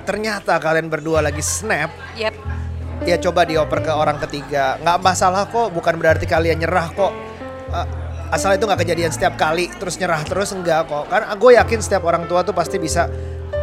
ternyata 0.05 0.61
kalian 0.61 0.87
berdua 0.87 1.19
lagi 1.19 1.41
snap, 1.41 1.89
Yep. 2.15 2.33
ya 3.03 3.17
coba 3.19 3.43
dioper 3.43 3.81
ke 3.81 3.91
orang 3.91 4.21
ketiga. 4.21 4.77
Nggak 4.79 4.97
masalah 5.01 5.49
kok, 5.49 5.73
bukan 5.73 5.97
berarti 5.97 6.23
kalian 6.23 6.61
nyerah 6.61 6.87
kok. 6.93 7.11
Uh, 7.73 7.87
asal 8.29 8.53
itu 8.53 8.65
nggak 8.65 8.81
kejadian 8.81 9.11
setiap 9.13 9.37
kali 9.37 9.69
terus 9.77 10.01
nyerah 10.01 10.17
terus 10.25 10.49
enggak 10.49 10.89
kok 10.89 11.05
kan 11.07 11.29
gue 11.37 11.51
yakin 11.55 11.79
setiap 11.79 12.03
orang 12.09 12.25
tua 12.25 12.41
tuh 12.41 12.57
pasti 12.57 12.81
bisa 12.81 13.05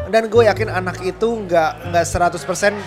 dan 0.06 0.30
gue 0.30 0.42
yakin 0.46 0.70
anak 0.70 1.02
itu 1.02 1.28
nggak 1.44 1.90
nggak 1.90 2.04
100% 2.06 2.78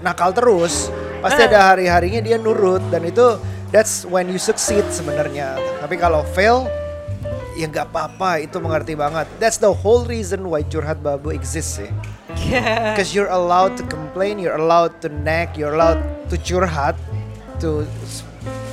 nakal 0.00 0.32
terus 0.32 0.88
pasti 1.20 1.44
Ah. 1.44 1.48
ada 1.52 1.58
hari-harinya 1.72 2.24
dia 2.24 2.40
nurut 2.40 2.80
dan 2.88 3.04
itu 3.04 3.36
that's 3.68 4.08
when 4.08 4.32
you 4.32 4.40
succeed 4.40 4.82
sebenarnya 4.88 5.60
tapi 5.84 6.00
kalau 6.00 6.24
fail 6.32 6.64
ya 7.60 7.68
nggak 7.68 7.92
apa-apa 7.92 8.40
itu 8.40 8.56
mengerti 8.56 8.96
banget 8.96 9.28
that's 9.36 9.60
the 9.60 9.68
whole 9.70 10.04
reason 10.08 10.48
why 10.48 10.64
curhat 10.64 10.96
babu 11.04 11.28
exists 11.28 11.76
sih 11.76 11.90
Because 12.36 13.14
you're 13.14 13.32
allowed 13.32 13.76
to 13.76 13.84
complain, 13.88 14.38
you're 14.38 14.56
allowed 14.56 15.00
to 15.02 15.08
nag, 15.08 15.56
you're 15.56 15.74
allowed 15.74 15.98
to 16.30 16.36
curhat, 16.36 16.94
to 17.60 17.82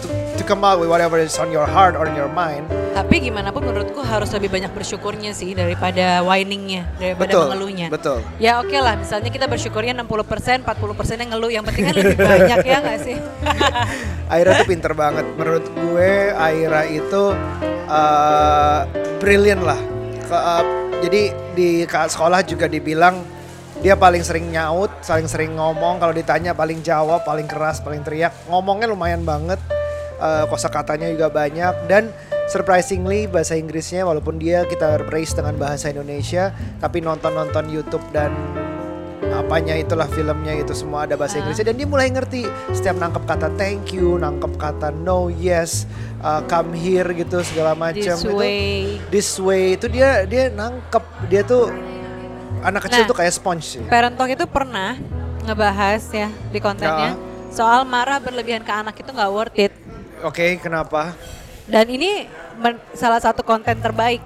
to, 0.03 0.07
to 0.37 0.43
come 0.43 0.63
out 0.67 0.79
with 0.79 0.89
whatever 0.91 1.17
is 1.17 1.39
on 1.39 1.51
your 1.51 1.65
heart 1.65 1.95
or 1.95 2.05
in 2.05 2.15
your 2.15 2.29
mind. 2.29 2.67
Tapi 2.93 3.25
gimana 3.25 3.49
pun 3.49 3.65
menurutku 3.65 4.05
harus 4.05 4.29
lebih 4.37 4.53
banyak 4.53 4.69
bersyukurnya 4.69 5.33
sih 5.33 5.57
daripada 5.57 6.21
whiningnya, 6.21 6.85
daripada 7.01 7.33
Betul, 7.33 7.43
mengeluhnya. 7.49 7.87
betul. 7.89 8.19
Ya 8.37 8.61
oke 8.61 8.77
lah, 8.77 8.93
misalnya 8.99 9.33
kita 9.33 9.49
bersyukurnya 9.49 9.97
60%, 9.97 10.61
40% 10.61 11.23
yang 11.25 11.31
ngeluh. 11.33 11.49
Yang 11.49 11.63
penting 11.71 11.83
kan 11.89 11.95
lebih 11.97 12.19
banyak 12.21 12.59
ya 12.61 12.77
nggak 12.85 12.99
sih? 13.01 13.17
Aira 14.33 14.61
tuh 14.61 14.67
pinter 14.69 14.93
banget. 14.93 15.25
Menurut 15.33 15.65
gue 15.73 16.11
Aira 16.37 16.85
itu 16.85 17.33
uh, 17.89 18.79
brilliant 19.17 19.65
lah. 19.65 19.79
Ke, 20.29 20.37
uh, 20.37 20.65
jadi 21.01 21.33
di 21.57 21.83
sekolah 21.89 22.45
juga 22.45 22.69
dibilang 22.69 23.25
dia 23.83 23.99
paling 23.99 24.23
sering 24.23 24.47
nyaut, 24.47 24.87
paling 25.03 25.27
sering 25.27 25.59
ngomong. 25.59 25.99
Kalau 25.99 26.15
ditanya 26.15 26.55
paling 26.55 26.79
jawab, 26.79 27.27
paling 27.27 27.45
keras, 27.51 27.83
paling 27.83 27.99
teriak. 27.99 28.31
Ngomongnya 28.47 28.87
lumayan 28.87 29.27
banget. 29.27 29.59
Uh, 30.23 30.47
kosakatanya 30.47 31.11
juga 31.11 31.27
banyak 31.27 31.83
dan 31.91 32.07
surprisingly 32.47 33.27
bahasa 33.27 33.59
Inggrisnya 33.59 34.07
walaupun 34.07 34.39
dia 34.39 34.63
kita 34.63 35.03
praise 35.03 35.35
dengan 35.35 35.59
bahasa 35.59 35.91
Indonesia 35.91 36.55
tapi 36.79 37.03
nonton-nonton 37.03 37.67
YouTube 37.67 38.05
dan 38.15 38.31
apanya 39.35 39.75
itulah 39.75 40.07
filmnya 40.07 40.55
itu 40.55 40.71
semua 40.71 41.03
ada 41.03 41.19
bahasa 41.19 41.41
Ah. 41.41 41.43
Inggrisnya 41.43 41.73
dan 41.73 41.75
dia 41.75 41.87
mulai 41.89 42.07
ngerti 42.07 42.47
setiap 42.71 42.95
nangkep 43.03 43.23
kata 43.25 43.47
thank 43.59 43.91
you, 43.91 44.15
nangkep 44.15 44.53
kata 44.55 44.95
no, 44.95 45.27
yes, 45.27 45.89
uh, 46.23 46.39
come 46.47 46.71
here 46.71 47.09
gitu 47.11 47.43
segala 47.43 47.75
macam 47.75 48.15
This 48.15 48.23
itu. 48.23 48.31
way. 48.37 48.63
This 49.11 49.29
way 49.41 49.75
itu 49.75 49.91
dia 49.91 50.23
dia 50.23 50.47
nangkep 50.53 51.03
dia 51.27 51.43
tuh 51.43 51.67
anak 52.63 52.87
kecil 52.87 53.03
Nah. 53.03 53.09
tuh 53.09 53.17
kayak 53.17 53.33
sponge 53.33 53.65
sih. 53.67 53.81
Parent 53.85 54.15
Talk 54.15 54.29
itu 54.29 54.45
pernah 54.45 54.95
ngebahas 55.43 56.03
ya 56.09 56.31
di 56.49 56.59
kontennya 56.59 57.13
Ya. 57.13 57.19
soal 57.49 57.83
marah 57.83 58.17
berlebihan 58.17 58.63
ke 58.63 58.71
anak 58.71 58.95
itu 58.95 59.09
nggak 59.09 59.29
worth 59.29 59.57
it. 59.57 59.73
Oke, 60.23 60.55
kenapa? 60.57 61.11
Dan 61.63 61.85
ini 61.87 62.27
salah 62.93 63.19
satu 63.19 63.43
konten 63.43 63.75
terbaik 63.75 64.23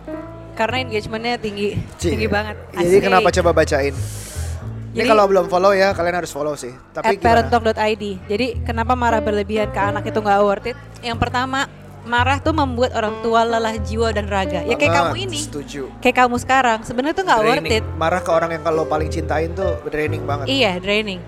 karena 0.54 0.82
engagementnya 0.82 1.38
tinggi, 1.38 1.78
Cie. 1.98 2.14
tinggi 2.14 2.28
banget. 2.28 2.58
Jadi 2.72 2.86
Asik. 2.88 3.02
kenapa 3.04 3.30
coba 3.32 3.50
bacain? 3.56 3.94
Ini 3.94 5.06
Jadi- 5.06 5.10
kalau 5.10 5.26
belum 5.26 5.46
follow 5.46 5.74
ya 5.74 5.94
kalian 5.94 6.16
harus 6.16 6.30
follow 6.30 6.54
sih. 6.54 6.74
at 6.74 7.02
Tapi 7.02 7.18
gimana? 7.18 7.46
parenttalk.id. 7.46 8.04
Jadi 8.26 8.48
kenapa 8.62 8.94
marah 8.94 9.22
berlebihan 9.22 9.70
ke 9.70 9.78
anak 9.78 10.06
itu 10.06 10.18
nggak 10.18 10.40
worth 10.40 10.66
it? 10.66 10.78
Yang 11.02 11.18
pertama, 11.20 11.70
marah 12.08 12.40
tuh 12.40 12.52
membuat 12.52 12.92
orang 12.92 13.20
tua 13.20 13.44
lelah 13.44 13.76
jiwa 13.78 14.10
dan 14.10 14.26
raga. 14.26 14.64
Ya 14.64 14.74
kayak 14.74 14.96
kamu 15.06 15.16
ini, 15.28 15.38
Setuju. 15.38 15.92
kayak 16.00 16.18
kamu 16.18 16.36
sekarang. 16.40 16.80
Sebenarnya 16.82 17.14
tuh 17.14 17.26
nggak 17.26 17.40
worth 17.42 17.68
it. 17.70 17.84
Marah 17.94 18.20
ke 18.20 18.32
orang 18.32 18.50
yang 18.50 18.64
kalau 18.64 18.84
paling 18.84 19.08
cintain 19.08 19.52
tuh 19.52 19.78
draining 19.86 20.24
banget. 20.24 20.48
Iya, 20.48 20.80
draining. 20.80 21.20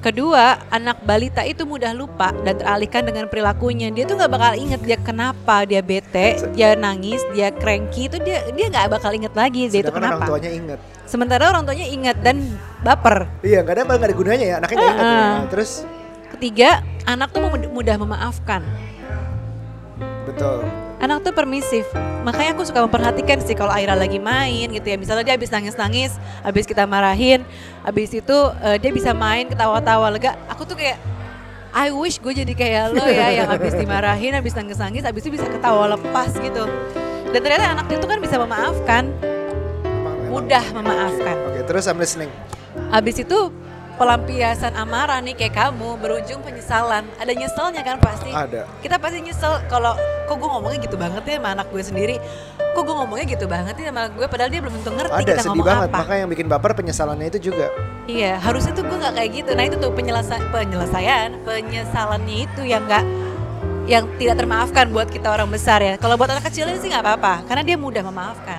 Kedua, 0.00 0.60
anak 0.68 1.00
balita 1.00 1.40
itu 1.42 1.64
mudah 1.64 1.92
lupa 1.92 2.28
dan 2.44 2.60
teralihkan 2.60 3.08
dengan 3.08 3.24
perilakunya. 3.24 3.88
Dia 3.88 4.04
tuh 4.04 4.20
nggak 4.20 4.28
bakal 4.28 4.52
inget 4.52 4.80
dia 4.80 5.00
kenapa 5.00 5.64
dia 5.64 5.80
bete, 5.80 6.44
dia 6.52 6.76
nangis, 6.76 7.24
dia 7.32 7.48
cranky 7.48 8.12
itu 8.12 8.20
dia 8.20 8.44
dia 8.52 8.68
nggak 8.68 8.92
bakal 8.92 9.16
inget 9.16 9.32
lagi 9.32 9.64
dia 9.64 9.80
itu 9.80 9.88
Sedangkan 9.88 10.04
orang 10.04 10.12
kenapa. 10.20 10.28
tuanya 10.28 10.50
inget. 10.52 10.78
Sementara 11.04 11.42
orang 11.48 11.64
tuanya 11.64 11.86
ingat 11.86 12.16
dan 12.20 12.36
baper. 12.80 13.32
Iya, 13.40 13.64
kadang 13.64 13.88
malah 13.88 13.96
gak 13.98 14.08
ada 14.12 14.16
gunanya 14.16 14.44
ya, 14.44 14.54
anaknya 14.56 14.76
gak 14.76 14.84
inget. 14.84 15.00
ya. 15.00 15.08
Ah-ah. 15.08 15.36
Terus, 15.48 15.70
Ketiga, 16.34 16.70
anak 17.04 17.28
tuh 17.30 17.40
mud- 17.40 17.70
mudah 17.70 17.96
memaafkan. 17.96 18.60
Betul. 20.24 20.64
Anak 21.00 21.20
tuh 21.20 21.32
permisif. 21.36 21.84
Makanya 22.24 22.56
aku 22.56 22.64
suka 22.64 22.80
memperhatikan 22.88 23.36
sih 23.44 23.52
kalau 23.52 23.68
Aira 23.68 23.92
lagi 23.92 24.16
main 24.16 24.72
gitu 24.72 24.86
ya. 24.88 24.96
Misalnya 24.96 25.24
dia 25.28 25.34
habis 25.36 25.52
nangis-nangis, 25.52 26.16
habis 26.40 26.64
kita 26.64 26.88
marahin, 26.88 27.44
habis 27.84 28.08
itu 28.16 28.36
eh, 28.64 28.80
dia 28.80 28.90
bisa 28.90 29.12
main 29.12 29.44
ketawa-tawa 29.44 30.08
lega. 30.08 30.32
Aku 30.48 30.64
tuh 30.64 30.80
kayak 30.80 30.96
I 31.74 31.90
wish 31.90 32.22
gue 32.22 32.32
jadi 32.32 32.54
kayak 32.54 32.84
lo 32.94 33.04
ya 33.04 33.28
yang 33.42 33.48
habis 33.50 33.76
dimarahin, 33.76 34.32
habis 34.32 34.56
nangis-nangis, 34.56 35.04
habis 35.04 35.26
itu 35.26 35.36
bisa 35.36 35.44
ketawa 35.50 35.98
lepas 35.98 36.32
gitu. 36.38 36.64
Dan 37.34 37.40
ternyata 37.42 37.66
anak 37.74 37.90
itu 37.90 38.06
kan 38.06 38.18
bisa 38.22 38.38
memaafkan, 38.38 39.10
mudah 40.30 40.64
memaafkan. 40.70 41.36
Oke, 41.50 41.60
terus 41.66 41.84
I'm 41.90 41.98
listening. 41.98 42.30
Habis 42.94 43.26
itu 43.26 43.50
pelampiasan 43.94 44.74
amarah 44.74 45.22
nih 45.22 45.34
kayak 45.38 45.54
kamu 45.54 45.98
berujung 46.02 46.42
penyesalan. 46.42 47.06
Ada 47.18 47.32
nyeselnya 47.34 47.82
kan 47.86 47.96
pasti. 48.02 48.30
Ada. 48.30 48.66
Kita 48.82 48.96
pasti 48.98 49.18
nyesel 49.22 49.62
kalau 49.70 49.94
kok 50.24 50.36
gue 50.40 50.48
ngomongnya 50.48 50.78
gitu 50.82 50.96
banget 50.98 51.22
ya 51.26 51.36
sama 51.38 51.48
anak 51.54 51.66
gue 51.70 51.82
sendiri. 51.82 52.16
Kok 52.74 52.82
gue 52.82 52.94
ngomongnya 52.94 53.26
gitu 53.30 53.46
banget 53.46 53.74
ya 53.78 53.94
sama 53.94 54.10
gue 54.10 54.26
padahal 54.26 54.50
dia 54.50 54.60
belum 54.60 54.74
tentu 54.82 54.90
ngerti 54.98 55.14
Ada 55.14 55.22
kita 55.22 55.42
sedih 55.42 55.50
ngomong 55.54 55.66
banget, 55.66 55.88
apa. 55.88 55.98
makanya 56.02 56.20
yang 56.26 56.30
bikin 56.34 56.46
baper 56.50 56.70
penyesalannya 56.74 57.26
itu 57.30 57.38
juga. 57.50 57.66
Iya, 58.04 58.32
harusnya 58.42 58.72
tuh 58.74 58.84
gue 58.84 58.96
nggak 58.98 59.14
kayak 59.14 59.30
gitu. 59.30 59.50
Nah 59.54 59.64
itu 59.64 59.76
tuh 59.78 59.90
penyelesa 59.94 60.36
penyelesaian, 60.50 61.28
penyesalannya 61.46 62.36
itu 62.50 62.62
yang 62.66 62.82
nggak 62.84 63.04
yang 63.84 64.04
tidak 64.16 64.40
termaafkan 64.40 64.88
buat 64.90 65.06
kita 65.12 65.28
orang 65.28 65.48
besar 65.52 65.78
ya. 65.84 65.94
Kalau 66.00 66.18
buat 66.18 66.28
anak 66.32 66.48
kecil 66.50 66.66
sih 66.80 66.90
nggak 66.90 67.04
apa-apa, 67.04 67.46
karena 67.46 67.62
dia 67.62 67.76
mudah 67.78 68.02
memaafkan. 68.02 68.58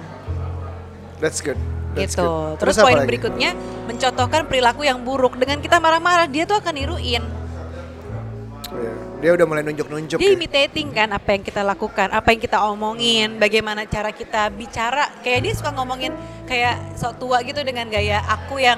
That's 1.19 1.41
good. 1.43 1.57
Gitu. 1.95 2.19
good. 2.21 2.59
Terus, 2.59 2.75
apa 2.77 2.83
poin 2.91 2.97
lagi? 2.99 3.07
berikutnya 3.07 3.49
mencontohkan 3.87 4.41
perilaku 4.51 4.83
yang 4.83 4.99
buruk. 5.01 5.39
Dengan 5.39 5.63
kita 5.63 5.79
marah-marah, 5.79 6.27
dia 6.27 6.43
tuh 6.43 6.59
akan 6.59 6.73
niruin. 6.75 7.23
Iya, 8.75 8.91
Dia 9.23 9.31
udah 9.39 9.45
mulai 9.47 9.63
nunjuk-nunjuk 9.63 10.19
Dia 10.19 10.29
ya. 10.31 10.35
imitating 10.35 10.91
kan 10.91 11.09
apa 11.15 11.29
yang 11.31 11.43
kita 11.47 11.63
lakukan, 11.63 12.11
apa 12.11 12.27
yang 12.35 12.41
kita 12.43 12.57
omongin, 12.67 13.39
bagaimana 13.39 13.87
cara 13.87 14.11
kita 14.11 14.51
bicara. 14.51 15.07
Kayak 15.23 15.39
dia 15.47 15.53
suka 15.55 15.71
ngomongin 15.71 16.11
kayak 16.43 16.99
sok 16.99 17.23
tua 17.23 17.39
gitu 17.47 17.63
dengan 17.63 17.87
gaya 17.87 18.19
aku 18.27 18.59
yang 18.59 18.77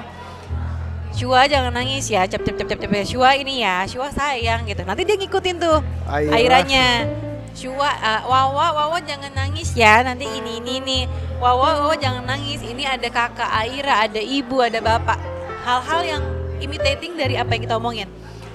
Shua 1.18 1.50
jangan 1.50 1.74
nangis 1.74 2.06
ya, 2.06 2.30
cep 2.30 2.46
cep 2.46 2.54
cep 2.54 2.68
cep 2.68 2.78
cep 2.78 2.94
Shua 3.02 3.34
ini 3.34 3.66
ya, 3.66 3.82
Shua 3.90 4.12
sayang 4.14 4.70
gitu. 4.70 4.86
Nanti 4.86 5.02
dia 5.02 5.18
ngikutin 5.18 5.56
tuh 5.58 5.82
Aira. 6.06 6.36
airanya. 6.38 6.86
Shua, 7.58 7.90
uh, 7.90 8.22
Wawa, 8.22 8.70
Wawa 8.70 9.02
jangan 9.02 9.34
nangis 9.34 9.74
ya, 9.74 10.06
nanti 10.06 10.30
ini 10.30 10.62
ini 10.62 10.78
ini. 10.78 10.98
Wawa, 11.42 11.82
Wawa 11.82 11.98
jangan 11.98 12.22
nangis. 12.22 12.62
Ini 12.62 12.86
ada 12.86 13.10
kakak 13.10 13.50
Aira, 13.50 14.06
ada 14.06 14.22
ibu, 14.22 14.62
ada 14.62 14.78
bapak. 14.78 15.18
Hal-hal 15.66 16.00
yang 16.06 16.22
imitating 16.62 17.18
dari 17.18 17.34
apa 17.34 17.58
yang 17.58 17.66
kita 17.66 17.74
omongin. 17.74 18.06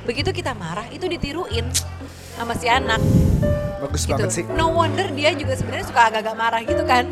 Begitu 0.07 0.31
kita 0.31 0.55
marah, 0.55 0.87
itu 0.87 1.03
ditiruin 1.11 1.67
sama 2.39 2.55
si 2.55 2.71
anak 2.71 3.03
Bagus 3.83 4.07
gitu. 4.07 4.15
banget 4.15 4.31
sih. 4.31 4.43
No 4.55 4.71
wonder 4.71 5.11
dia 5.11 5.35
juga 5.35 5.59
sebenarnya 5.59 5.85
suka 5.91 6.01
agak-agak 6.07 6.35
marah 6.39 6.61
gitu 6.63 6.83
kan. 6.87 7.03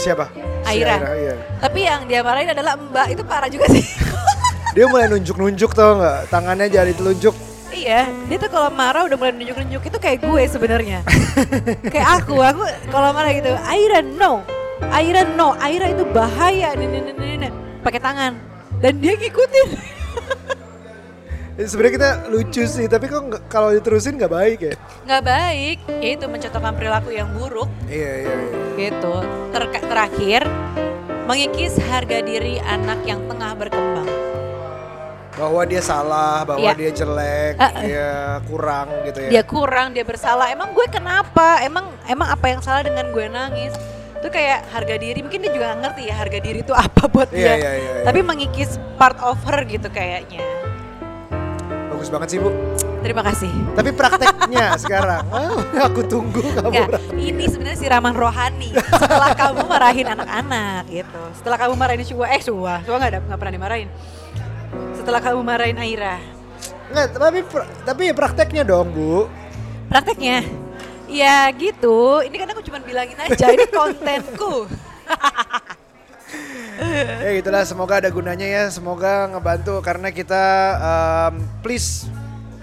Siapa? 0.00 0.32
Si 0.64 0.80
Aira. 0.80 0.96
iya. 1.12 1.36
Tapi 1.60 1.84
yang 1.84 2.08
dia 2.08 2.24
marahin 2.24 2.56
adalah 2.56 2.72
Mbak 2.80 3.06
itu 3.12 3.22
parah 3.28 3.52
juga 3.52 3.68
sih. 3.68 3.84
Dia 4.74 4.90
mulai 4.90 5.06
nunjuk-nunjuk 5.06 5.70
tau 5.70 6.02
nggak? 6.02 6.34
Tangannya 6.34 6.66
jadi 6.66 6.90
telunjuk. 6.98 7.53
Iya, 7.74 8.06
dia 8.30 8.36
tuh 8.38 8.48
kalau 8.48 8.70
marah 8.70 9.04
udah 9.04 9.18
mulai 9.18 9.34
nunjuk-nunjuk 9.34 9.82
itu 9.90 9.98
kayak 9.98 10.22
gue 10.22 10.42
sebenarnya. 10.46 11.02
kayak 11.92 12.08
aku, 12.22 12.38
aku 12.38 12.62
kalau 12.88 13.10
marah 13.10 13.34
gitu, 13.34 13.50
Aira 13.66 14.00
no, 14.00 14.46
Aira 14.94 15.26
no, 15.26 15.58
Aira 15.58 15.90
itu 15.90 16.06
bahaya, 16.08 16.72
pakai 17.82 18.00
tangan. 18.00 18.32
Dan 18.78 19.02
dia 19.02 19.18
ngikutin. 19.18 19.68
Ya, 21.54 21.70
Sebenarnya 21.70 21.94
kita 21.94 22.10
lucu 22.34 22.62
sih, 22.66 22.90
tapi 22.90 23.06
kok 23.06 23.30
kalau 23.46 23.70
diterusin 23.70 24.18
nggak 24.18 24.32
baik 24.34 24.58
ya? 24.58 24.74
nggak 25.06 25.22
baik, 25.22 25.78
itu 26.02 26.26
mencontohkan 26.26 26.74
perilaku 26.74 27.14
yang 27.14 27.30
buruk 27.30 27.70
Iya 27.86 28.26
iya 28.26 28.34
iya. 28.34 28.58
gitu. 28.74 29.14
Ter- 29.54 29.86
terakhir, 29.86 30.42
mengikis 31.30 31.78
harga 31.86 32.26
diri 32.26 32.58
anak 32.58 33.06
yang 33.06 33.22
tengah 33.30 33.54
berkembang. 33.54 34.13
Bahwa 35.34 35.66
dia 35.66 35.82
salah, 35.82 36.46
bahwa 36.46 36.62
Iya. 36.62 36.78
dia 36.78 36.90
jelek, 36.94 37.54
Uh, 37.58 37.66
uh. 37.66 37.72
dia 37.82 38.08
kurang 38.46 38.86
gitu 39.02 39.18
ya. 39.18 39.30
dia 39.30 39.42
kurang, 39.42 39.86
dia 39.90 40.04
bersalah. 40.06 40.46
Emang 40.46 40.70
gue 40.70 40.86
kenapa? 40.86 41.58
Emang 41.60 41.90
emang 42.06 42.30
apa 42.30 42.46
yang 42.46 42.62
salah 42.62 42.86
dengan 42.86 43.10
gue 43.10 43.26
nangis? 43.26 43.74
Itu 44.14 44.30
kayak 44.30 44.70
harga 44.70 44.94
diri. 44.94 45.18
Mungkin 45.20 45.42
dia 45.42 45.50
juga 45.50 45.74
ngerti 45.74 46.06
ya 46.06 46.14
harga 46.14 46.38
diri 46.38 46.62
itu 46.62 46.70
apa 46.86 47.10
buat 47.10 47.34
Iya, 47.34 47.34
dia. 47.34 47.54
iya, 47.58 47.72
iya, 47.74 47.92
iya. 47.98 48.04
Tapi 48.06 48.20
mengikis 48.22 48.78
part 48.94 49.18
of 49.20 49.36
her 49.42 49.58
gitu 49.66 49.90
kayaknya. 49.90 50.46
Bagus 51.90 52.08
banget 52.08 52.28
sih 52.30 52.38
bu. 52.38 52.54
Terima 53.02 53.20
kasih. 53.20 53.50
Tapi 53.74 53.90
prakteknya 53.92 54.66
sekarang, 54.86 55.28
oh, 55.28 55.60
aku 55.76 56.00
tunggu 56.06 56.40
kamu. 56.40 56.72
Enggak, 56.72 56.88
ini 57.12 57.44
sebenarnya 57.44 57.76
siraman 57.76 58.14
rohani. 58.14 58.70
Setelah 58.72 59.34
kamu 59.34 59.60
marahin 59.66 60.06
anak-anak 60.08 60.88
gitu. 60.88 61.20
Setelah 61.36 61.58
kamu 61.58 61.74
marahin 61.74 62.00
Shua, 62.00 62.30
eh 62.30 62.40
nggak 62.40 63.10
ada 63.12 63.18
nggak 63.20 63.36
pernah 63.36 63.52
dimarahin. 63.52 63.90
Setelah 64.96 65.20
kamu 65.20 65.40
marahin 65.44 65.78
Aira, 65.78 66.16
Nggak, 66.92 67.06
tapi 67.16 67.40
tapi 67.84 68.02
ya 68.08 68.14
prakteknya 68.14 68.62
dong 68.62 68.94
bu. 68.94 69.26
prakteknya. 69.90 70.46
Ya 71.04 71.52
gitu, 71.52 72.24
ini 72.24 72.36
kan 72.40 72.48
aku 72.48 72.64
cuma 72.64 72.80
bilangin 72.80 73.18
aja, 73.20 73.52
ini 73.52 73.68
kontenku. 73.68 74.64
ya 77.24 77.30
itulah 77.38 77.62
semoga 77.62 78.02
ada 78.02 78.10
gunanya 78.10 78.48
ya. 78.48 78.62
Semoga 78.72 79.30
ngebantu 79.30 79.78
karena 79.84 80.08
kita 80.10 80.44
um, 80.80 81.34
please 81.60 82.08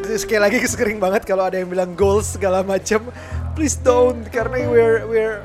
sekali 0.02 0.42
lagi 0.42 0.58
sering 0.66 0.98
banget 0.98 1.24
kalau 1.24 1.46
ada 1.46 1.62
yang 1.62 1.70
bilang 1.70 1.94
goals 1.94 2.34
segala 2.34 2.66
macam 2.66 3.14
please 3.54 3.78
don't 3.78 4.26
karena 4.34 4.66
we're 4.66 5.06
we're 5.06 5.38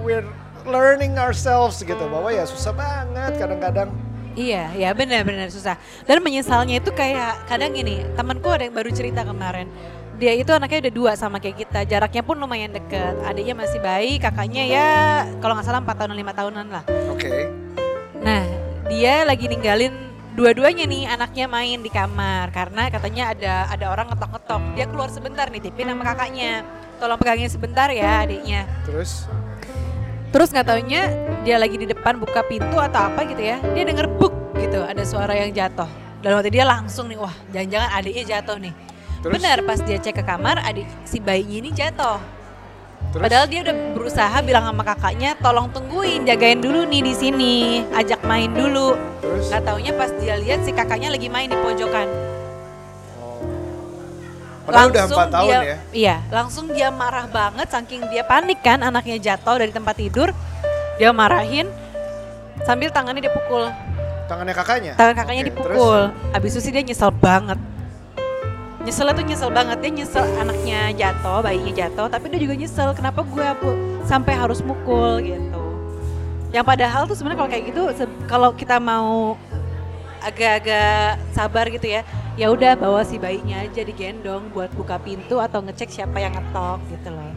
we're 0.00 0.26
learning 0.64 1.18
ourselves 1.18 1.82
gitu. 1.82 2.04
Bahwa 2.08 2.30
ya 2.30 2.46
susah 2.46 2.72
banget 2.72 3.42
kadang-kadang 3.42 3.90
Iya, 4.36 4.68
ya 4.76 4.92
benar-benar 4.92 5.48
susah. 5.48 5.80
Dan 6.04 6.20
menyesalnya 6.20 6.76
itu 6.76 6.92
kayak 6.92 7.48
kadang 7.48 7.72
gini, 7.72 8.04
temanku 8.12 8.52
ada 8.52 8.68
yang 8.68 8.76
baru 8.76 8.92
cerita 8.92 9.24
kemarin. 9.24 9.64
Dia 10.20 10.36
itu 10.36 10.52
anaknya 10.52 10.88
udah 10.88 10.92
dua 10.92 11.12
sama 11.16 11.40
kayak 11.40 11.64
kita, 11.64 11.88
jaraknya 11.88 12.20
pun 12.20 12.36
lumayan 12.36 12.72
deket. 12.72 13.16
Adiknya 13.24 13.56
masih 13.56 13.80
bayi, 13.80 14.20
kakaknya 14.20 14.64
ya 14.68 14.88
kalau 15.40 15.56
nggak 15.56 15.66
salah 15.66 15.80
4 15.80 15.88
tahunan 15.88 16.16
lima 16.16 16.32
tahunan 16.36 16.66
lah. 16.68 16.84
oke 17.08 17.16
okay. 17.16 17.48
Nah, 18.20 18.44
dia 18.92 19.24
lagi 19.24 19.48
ninggalin 19.48 19.92
dua-duanya 20.36 20.84
nih 20.84 21.08
anaknya 21.08 21.48
main 21.48 21.80
di 21.80 21.88
kamar 21.88 22.52
karena 22.52 22.92
katanya 22.92 23.32
ada 23.32 23.54
ada 23.72 23.86
orang 23.88 24.12
ngetok-ngetok. 24.12 24.62
Dia 24.76 24.84
keluar 24.88 25.08
sebentar 25.08 25.48
nih 25.48 25.64
tipin 25.64 25.88
sama 25.88 26.04
kakaknya. 26.04 26.60
Tolong 27.00 27.16
pegangin 27.20 27.48
sebentar 27.48 27.88
ya 27.88 28.24
adiknya. 28.24 28.68
terus 28.84 29.28
Terus 30.36 30.52
nggak 30.52 30.68
taunya 30.68 31.08
dia 31.48 31.56
lagi 31.56 31.80
di 31.80 31.88
depan 31.88 32.20
buka 32.20 32.44
pintu 32.44 32.76
atau 32.76 33.08
apa 33.08 33.24
gitu 33.24 33.40
ya. 33.40 33.56
Dia 33.72 33.88
denger 33.88 34.04
buk 34.20 34.52
gitu, 34.60 34.84
ada 34.84 35.00
suara 35.00 35.32
yang 35.32 35.48
jatuh. 35.48 35.88
Dalam 36.20 36.44
hati 36.44 36.52
dia 36.52 36.68
langsung 36.68 37.08
nih, 37.08 37.16
wah 37.16 37.32
jangan-jangan 37.56 37.88
adiknya 37.96 38.24
jatuh 38.36 38.60
nih. 38.60 38.76
Terus? 39.24 39.32
Benar 39.32 39.64
pas 39.64 39.80
dia 39.80 39.96
cek 39.96 40.20
ke 40.20 40.24
kamar, 40.28 40.60
adik 40.60 40.84
si 41.08 41.24
bayinya 41.24 41.56
ini 41.64 41.70
jatuh. 41.72 42.20
terus 43.16 43.22
Padahal 43.24 43.48
dia 43.48 43.64
udah 43.64 43.76
berusaha 43.96 44.36
bilang 44.44 44.68
sama 44.68 44.84
kakaknya, 44.84 45.40
tolong 45.40 45.72
tungguin, 45.72 46.28
jagain 46.28 46.60
dulu 46.60 46.84
nih 46.84 47.00
di 47.00 47.14
sini, 47.16 47.54
ajak 47.96 48.20
main 48.28 48.52
dulu. 48.52 48.92
terus 49.24 49.48
Gak 49.48 49.64
taunya 49.64 49.96
pas 49.96 50.12
dia 50.20 50.36
lihat 50.36 50.60
si 50.68 50.76
kakaknya 50.76 51.16
lagi 51.16 51.32
main 51.32 51.48
di 51.48 51.56
pojokan. 51.64 52.35
Padahal 54.66 54.88
udah 54.90 55.04
empat 55.06 55.28
tahun 55.30 55.46
dia, 55.46 55.60
ya 55.62 55.76
Iya, 55.94 56.16
langsung 56.28 56.66
dia 56.68 56.88
marah 56.90 57.26
banget 57.26 57.66
saking 57.70 58.02
dia 58.10 58.22
panik 58.22 58.58
kan 58.60 58.82
anaknya 58.82 59.16
jatuh 59.16 59.56
dari 59.56 59.70
tempat 59.70 59.94
tidur. 59.94 60.34
Dia 60.96 61.12
marahin 61.12 61.70
sambil 62.62 62.90
tangannya 62.90 63.22
dipukul. 63.22 63.68
tangannya 64.26 64.52
kakaknya 64.52 64.92
Tangan 64.98 65.14
kakaknya 65.14 65.42
Oke, 65.44 65.50
dipukul. 65.54 66.00
Habis 66.34 66.50
itu 66.52 66.60
sih 66.60 66.72
dia 66.72 66.82
nyesel 66.82 67.14
banget. 67.14 67.60
Nyeselnya 68.82 69.14
tuh 69.14 69.24
nyesel 69.24 69.50
banget. 69.50 69.76
Dia 69.78 69.92
nyesel 69.92 70.24
anaknya 70.36 70.80
jatuh, 70.92 71.38
bayinya 71.40 71.72
jatuh. 71.76 72.06
Tapi 72.10 72.26
dia 72.30 72.40
juga 72.42 72.54
nyesel 72.56 72.90
kenapa 72.90 73.22
gue 73.22 73.46
pu- 73.62 73.78
sampai 74.02 74.34
harus 74.34 74.58
mukul 74.60 75.22
gitu. 75.22 75.62
Yang 76.50 76.64
padahal 76.64 77.02
tuh 77.04 77.14
sebenarnya 77.14 77.38
kalau 77.38 77.50
kayak 77.50 77.64
gitu, 77.70 77.82
kalau 78.24 78.50
kita 78.50 78.78
mau 78.78 79.34
agak-agak 80.22 81.22
sabar 81.30 81.68
gitu 81.68 81.86
ya, 81.86 82.02
ya 82.36 82.52
udah 82.52 82.76
bawa 82.76 83.00
si 83.02 83.16
bayinya 83.16 83.64
aja 83.64 83.80
digendong 83.80 84.52
buat 84.52 84.68
buka 84.76 85.00
pintu 85.00 85.40
atau 85.40 85.64
ngecek 85.64 85.88
siapa 85.88 86.20
yang 86.20 86.36
ngetok 86.36 86.80
gitu 86.92 87.08
loh. 87.10 87.32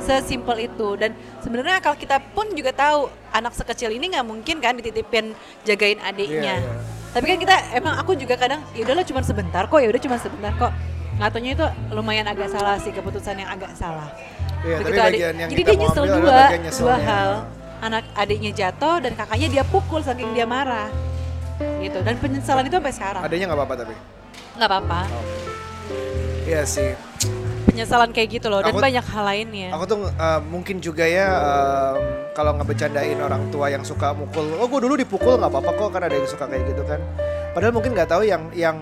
Sesimpel 0.00 0.72
itu 0.72 0.88
dan 0.96 1.12
sebenarnya 1.44 1.84
kalau 1.84 2.00
kita 2.00 2.16
pun 2.32 2.48
juga 2.56 2.72
tahu 2.72 3.12
anak 3.28 3.52
sekecil 3.52 3.92
ini 3.92 4.08
nggak 4.08 4.24
mungkin 4.24 4.56
kan 4.58 4.72
dititipin 4.80 5.36
jagain 5.68 6.00
adiknya. 6.00 6.56
Iya, 6.58 6.64
iya. 6.64 7.10
Tapi 7.12 7.24
kan 7.28 7.36
kita 7.36 7.56
emang 7.76 8.00
aku 8.00 8.16
juga 8.16 8.40
kadang 8.40 8.64
ya 8.72 8.88
udahlah 8.88 9.04
cuma 9.04 9.20
sebentar 9.20 9.68
kok, 9.68 9.76
ya 9.84 9.92
udah 9.92 10.00
cuma 10.00 10.16
sebentar 10.16 10.52
kok. 10.56 10.72
Ngatonya 11.20 11.50
itu 11.52 11.66
lumayan 11.92 12.24
agak 12.24 12.48
salah 12.48 12.80
sih 12.80 12.88
keputusan 12.88 13.36
yang 13.36 13.52
agak 13.52 13.76
salah. 13.76 14.08
Tapi 14.64 14.80
Begitu 14.80 14.96
adik- 14.96 15.20
bagian 15.20 15.34
yang 15.36 15.48
jadi 15.52 15.62
dia 15.62 15.76
nyesel 15.76 16.04
dua, 16.08 16.40
dua 16.56 16.96
hal. 16.96 17.30
Anak 17.82 18.04
adiknya 18.16 18.52
jatuh 18.54 18.96
dan 19.04 19.12
kakaknya 19.12 19.60
dia 19.60 19.64
pukul 19.68 20.00
saking 20.00 20.32
dia 20.32 20.48
marah. 20.48 20.88
Gitu. 21.84 22.00
Dan 22.00 22.16
penyesalan 22.16 22.64
itu 22.64 22.80
sampai 22.80 22.94
sekarang. 22.96 23.22
adanya 23.28 23.44
nggak 23.52 23.60
apa-apa 23.60 23.76
tapi 23.84 23.94
nggak 24.54 24.68
apa-apa. 24.68 25.00
iya 26.44 26.62
sih 26.62 26.92
Penyesalan 27.62 28.12
kayak 28.12 28.28
gitu 28.36 28.46
loh 28.52 28.60
dan 28.60 28.74
Aku- 28.74 28.84
banyak 28.84 29.00
hal 29.00 29.24
lainnya. 29.24 29.68
Aku 29.72 29.88
tuh 29.88 30.04
uh, 30.04 30.40
mungkin 30.44 30.82
juga 30.82 31.08
ya 31.08 31.24
um, 31.40 31.96
kalau 32.36 32.52
ngebecandain 32.58 33.16
orang 33.16 33.48
tua 33.48 33.72
yang 33.72 33.80
suka 33.80 34.12
mukul, 34.12 34.44
oh 34.60 34.66
gue 34.68 34.80
dulu 34.82 34.92
dipukul 34.98 35.40
nggak 35.40 35.48
apa-apa 35.48 35.70
kok 35.80 35.88
kan 35.94 36.02
ada 36.04 36.12
yang 36.12 36.28
suka 36.28 36.50
kayak 36.50 36.68
gitu 36.68 36.84
kan. 36.84 37.00
Padahal 37.56 37.72
mungkin 37.72 37.96
nggak 37.96 38.10
tahu 38.12 38.28
yang 38.28 38.50
yang 38.52 38.76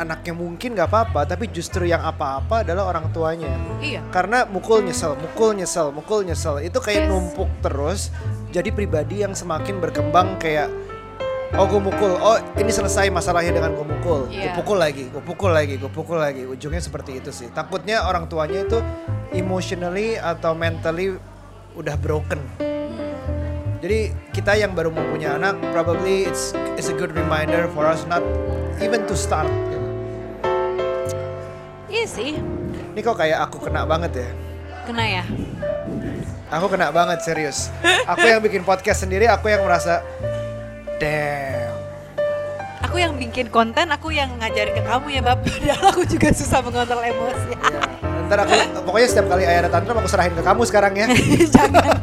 anaknya 0.00 0.32
mungkin 0.32 0.72
nggak 0.72 0.88
apa-apa, 0.88 1.28
tapi 1.28 1.50
justru 1.52 1.84
yang 1.84 2.00
apa-apa 2.00 2.64
adalah 2.64 2.88
orang 2.88 3.12
tuanya. 3.12 3.52
Iya. 3.84 4.00
Karena 4.08 4.48
mukul 4.48 4.80
nyesel, 4.80 5.12
mukul 5.18 5.52
nyesel, 5.52 5.92
mukul 5.92 6.24
nyesel 6.24 6.62
itu 6.64 6.78
kayak 6.80 7.04
Yes. 7.04 7.10
numpuk 7.12 7.50
terus. 7.60 8.08
Jadi 8.48 8.72
pribadi 8.72 9.20
yang 9.26 9.36
semakin 9.36 9.76
berkembang 9.76 10.40
kayak 10.40 10.72
Oh 11.52 11.68
gue 11.68 11.76
mukul, 11.76 12.16
oh 12.16 12.40
ini 12.56 12.72
selesai 12.72 13.12
masalahnya 13.12 13.52
dengan 13.52 13.76
gue 13.76 13.84
mukul 13.84 14.24
Gue 14.24 14.40
Iya. 14.40 14.56
pukul 14.56 14.80
lagi, 14.80 15.12
gue 15.12 15.20
pukul 15.20 15.52
lagi, 15.52 15.76
gue 15.76 15.90
pukul 15.92 16.16
lagi 16.16 16.48
Ujungnya 16.48 16.80
seperti 16.80 17.20
itu 17.20 17.28
sih 17.28 17.52
Takutnya 17.52 18.08
orang 18.08 18.24
tuanya 18.24 18.64
itu 18.64 18.80
emotionally 19.30 20.16
atau 20.16 20.56
mentally 20.56 21.12
udah 21.76 21.92
broken 22.00 22.40
Jadi 23.84 24.16
kita 24.32 24.56
yang 24.56 24.72
baru 24.72 24.96
mau 24.96 25.04
punya 25.04 25.36
anak 25.36 25.60
Probably 25.76 26.24
it's, 26.24 26.56
it's 26.80 26.88
a 26.88 26.96
good 26.96 27.12
reminder 27.12 27.68
for 27.76 27.84
us 27.84 28.08
not 28.08 28.24
even 28.80 29.04
to 29.04 29.12
start. 29.12 29.44
Iya 31.86 32.08
sih. 32.08 32.40
Ini 32.96 33.00
kok 33.04 33.20
kayak 33.20 33.44
aku 33.44 33.68
kena 33.68 33.84
banget 33.84 34.24
ya 34.24 34.28
Kena 34.88 35.04
ya. 35.04 35.24
Aku 36.48 36.72
kena 36.72 36.88
banget 36.88 37.20
serius 37.20 37.68
Aku 38.08 38.24
yang 38.24 38.40
bikin 38.40 38.64
podcast 38.64 39.04
sendiri, 39.04 39.28
aku 39.28 39.52
yang 39.52 39.60
merasa 39.60 40.00
Damn 41.02 41.74
Aku 42.82 43.00
yang 43.00 43.16
bikin 43.16 43.48
konten, 43.48 43.88
aku 43.88 44.12
yang 44.12 44.28
ngajarin 44.36 44.76
ke 44.76 44.84
kamu 44.84 45.16
ya 45.16 45.22
Bapak. 45.24 45.48
Padahal 45.64 45.96
aku 45.96 46.04
juga 46.04 46.28
susah 46.28 46.60
mengontrol 46.60 47.00
emosi. 47.00 47.56
Ya, 47.56 47.80
ntar 48.28 48.44
aku 48.44 48.52
pokoknya 48.84 49.08
setiap 49.08 49.32
kali 49.32 49.48
ayah 49.48 49.64
ada 49.64 49.72
tantrum 49.72 49.96
aku 49.96 50.12
serahin 50.12 50.36
ke 50.36 50.44
kamu 50.44 50.60
sekarang 50.68 50.92
ya. 50.92 51.08
Jangan. 51.56 51.88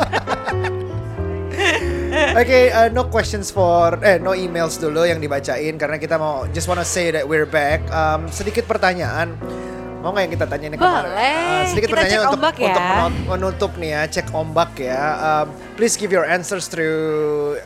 Oke, 2.41 2.73
uh, 2.73 2.89
no 2.89 3.05
questions 3.05 3.53
for 3.53 4.01
eh 4.01 4.17
no 4.17 4.33
emails 4.33 4.81
dulu 4.81 5.05
yang 5.05 5.21
dibacain 5.21 5.77
karena 5.77 6.01
kita 6.01 6.17
mau 6.17 6.49
just 6.57 6.65
wanna 6.65 6.81
say 6.81 7.13
that 7.13 7.21
we're 7.21 7.45
back. 7.45 7.85
Um, 7.93 8.25
sedikit 8.33 8.65
pertanyaan. 8.65 9.38
Mau 10.01 10.09
nggak 10.09 10.23
yang 10.25 10.33
kita 10.41 10.45
tanyain 10.49 10.71
yang 10.73 10.81
kemarin? 10.81 11.05
Boleh. 11.05 11.38
Uh, 11.38 11.63
sedikit 11.69 11.89
Kita 11.91 11.95
pertanyaan 12.01 12.25
untuk 12.33 12.55
ya. 12.57 12.65
untuk 12.65 12.81
menut- 12.81 13.25
menutup 13.29 13.71
nih 13.77 13.89
ya, 13.93 14.01
cek 14.09 14.27
ombak 14.33 14.71
ya. 14.79 15.01
Um, 15.21 15.53
please 15.77 15.93
give 16.01 16.09
your 16.09 16.25
answers 16.25 16.65
through 16.65 17.62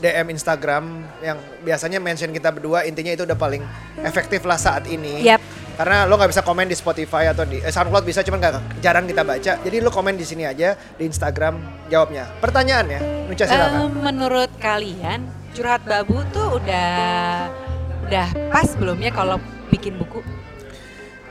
DM 0.00 0.32
Instagram 0.32 1.04
yang 1.20 1.36
biasanya 1.60 2.00
mention 2.00 2.32
kita 2.32 2.48
berdua 2.50 2.88
intinya 2.88 3.12
itu 3.12 3.28
udah 3.28 3.36
paling 3.36 3.62
efektif 4.00 4.42
lah 4.48 4.56
saat 4.56 4.88
ini. 4.88 5.20
Yap. 5.22 5.40
Karena 5.80 6.04
lo 6.04 6.20
nggak 6.20 6.32
bisa 6.32 6.44
komen 6.44 6.68
di 6.68 6.76
Spotify 6.76 7.32
atau 7.32 7.48
di 7.48 7.56
eh, 7.60 7.72
SoundCloud 7.72 8.04
bisa 8.04 8.20
cuman 8.20 8.36
nggak 8.40 8.84
jarang 8.84 9.08
kita 9.08 9.24
baca. 9.24 9.52
Jadi 9.60 9.76
lo 9.80 9.88
komen 9.88 10.16
di 10.16 10.24
sini 10.28 10.44
aja 10.44 10.76
di 10.76 11.08
Instagram 11.08 11.86
jawabnya. 11.88 12.28
Pertanyaan 12.40 12.86
ya, 12.88 13.00
Nucha 13.28 13.44
silakan. 13.48 13.88
Eh, 13.88 13.88
menurut 14.04 14.50
kalian 14.60 15.24
curhat 15.56 15.80
babu 15.88 16.20
tuh 16.36 16.60
udah 16.60 16.92
udah 18.08 18.28
pas 18.52 18.68
belum 18.76 18.98
ya 19.00 19.12
kalau 19.12 19.40
bikin 19.72 19.96
buku? 19.96 20.20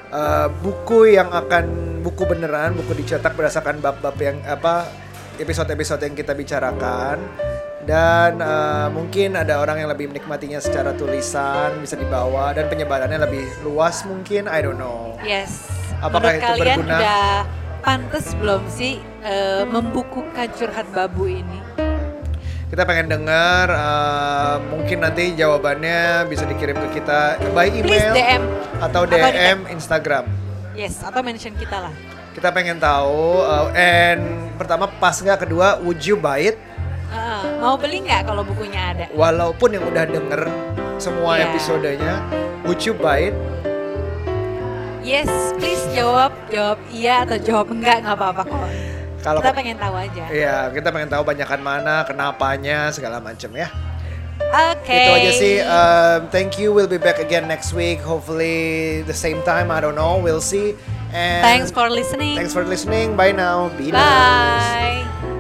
Eh, 0.10 0.48
buku 0.66 1.14
yang 1.14 1.30
akan 1.30 1.66
buku 2.02 2.26
beneran, 2.26 2.74
buku 2.74 2.98
dicetak 2.98 3.38
berdasarkan 3.38 3.78
bab-bab 3.78 4.18
yang 4.18 4.42
apa 4.50 4.90
episode-episode 5.38 6.02
yang 6.02 6.18
kita 6.18 6.34
bicarakan 6.34 7.22
dan 7.88 8.44
eh, 8.44 8.88
mungkin 8.92 9.40
ada 9.40 9.64
orang 9.64 9.84
yang 9.84 9.90
lebih 9.92 10.12
menikmatinya 10.12 10.60
secara 10.60 10.92
tulisan 10.96 11.80
bisa 11.80 11.96
dibawa 11.96 12.52
dan 12.52 12.68
penyebarannya 12.68 13.24
lebih 13.24 13.46
luas 13.64 14.04
mungkin 14.04 14.52
I 14.52 14.60
don't 14.60 14.76
know. 14.76 15.16
Yes. 15.24 15.68
Apakah 16.00 16.36
menurut 16.36 16.40
itu 16.40 16.52
kalian 16.60 16.78
berguna? 16.80 16.98
udah 17.00 17.32
pantas 17.80 18.26
belum 18.36 18.64
sih 18.68 19.00
eh, 19.24 19.64
membukukan 19.64 20.48
curhat 20.56 20.88
babu 20.92 21.32
ini? 21.32 21.60
Kita 22.70 22.86
pengen 22.86 23.08
dengar 23.08 23.72
eh, 23.72 24.56
mungkin 24.68 24.98
nanti 25.00 25.34
jawabannya 25.40 26.28
bisa 26.28 26.44
dikirim 26.44 26.76
ke 26.76 27.00
kita 27.00 27.40
by 27.56 27.72
Please 27.72 28.04
email 28.04 28.14
DM 28.16 28.44
atau 28.84 29.02
Atau 29.08 29.12
di 29.12 29.18
DM 29.18 29.60
Instagram. 29.72 30.26
Yes, 30.76 31.04
atau 31.04 31.20
mention 31.20 31.56
kita 31.56 31.90
lah. 31.90 31.94
Kita 32.32 32.56
pengen 32.56 32.80
tahu 32.80 33.44
uh, 33.44 33.68
and 33.76 34.22
pertama 34.56 34.88
pas 35.02 35.18
nggak 35.18 35.44
kedua 35.44 35.82
would 35.84 36.00
you 36.06 36.16
buy 36.16 36.40
it 36.40 36.56
Mau 37.58 37.76
beli 37.76 38.02
nggak 38.02 38.22
kalau 38.24 38.42
bukunya 38.42 38.82
ada? 38.92 39.06
walaupun 39.12 39.70
yang 39.72 39.84
udah 39.84 40.06
denger 40.06 40.42
semua 40.96 41.36
Iya. 41.36 41.50
episodenya 41.50 42.14
would 42.64 42.80
you 42.82 42.94
buy 42.94 43.30
it 43.30 43.36
Yes, 45.00 45.32
please 45.58 45.82
jawab, 45.92 46.30
jawab 46.48 46.78
iya 46.92 47.24
atau 47.24 47.40
jawab 47.40 47.72
enggak 47.72 48.04
nggak 48.04 48.14
apa-apa 48.14 48.44
kok. 48.46 48.62
kalau 49.20 49.40
Kita 49.42 49.52
pengen 49.52 49.76
tahu 49.76 49.96
aja. 49.96 50.24
Iya, 50.30 50.56
kita 50.70 50.88
pengen 50.92 51.10
tahu 51.10 51.24
banyakan 51.24 51.60
mana, 51.60 51.96
kenapanya, 52.04 52.92
segala 52.92 53.18
macam 53.18 53.50
ya. 53.52 53.68
Oke. 54.40 54.94
Itu 54.94 55.12
aja 55.12 55.32
sih. 55.34 55.56
Um, 55.60 56.20
thank 56.30 56.56
you. 56.56 56.72
We'll 56.72 56.88
be 56.88 56.96
back 56.96 57.18
again 57.18 57.48
next 57.48 57.72
week. 57.72 58.00
Hopefully 58.00 59.02
the 59.04 59.16
same 59.16 59.40
time. 59.44 59.72
I 59.72 59.80
don't 59.80 59.96
know. 59.96 60.20
We'll 60.20 60.44
see. 60.44 60.76
And 61.10 61.42
Thanks 61.42 61.72
for 61.72 61.90
listening. 61.90 62.38
thanks 62.38 62.54
for 62.54 62.62
listening. 62.64 63.16
Bye 63.16 63.34
now. 63.34 63.72
Be 63.76 63.90
nice. 63.90 63.98
Bye. 63.98 65.39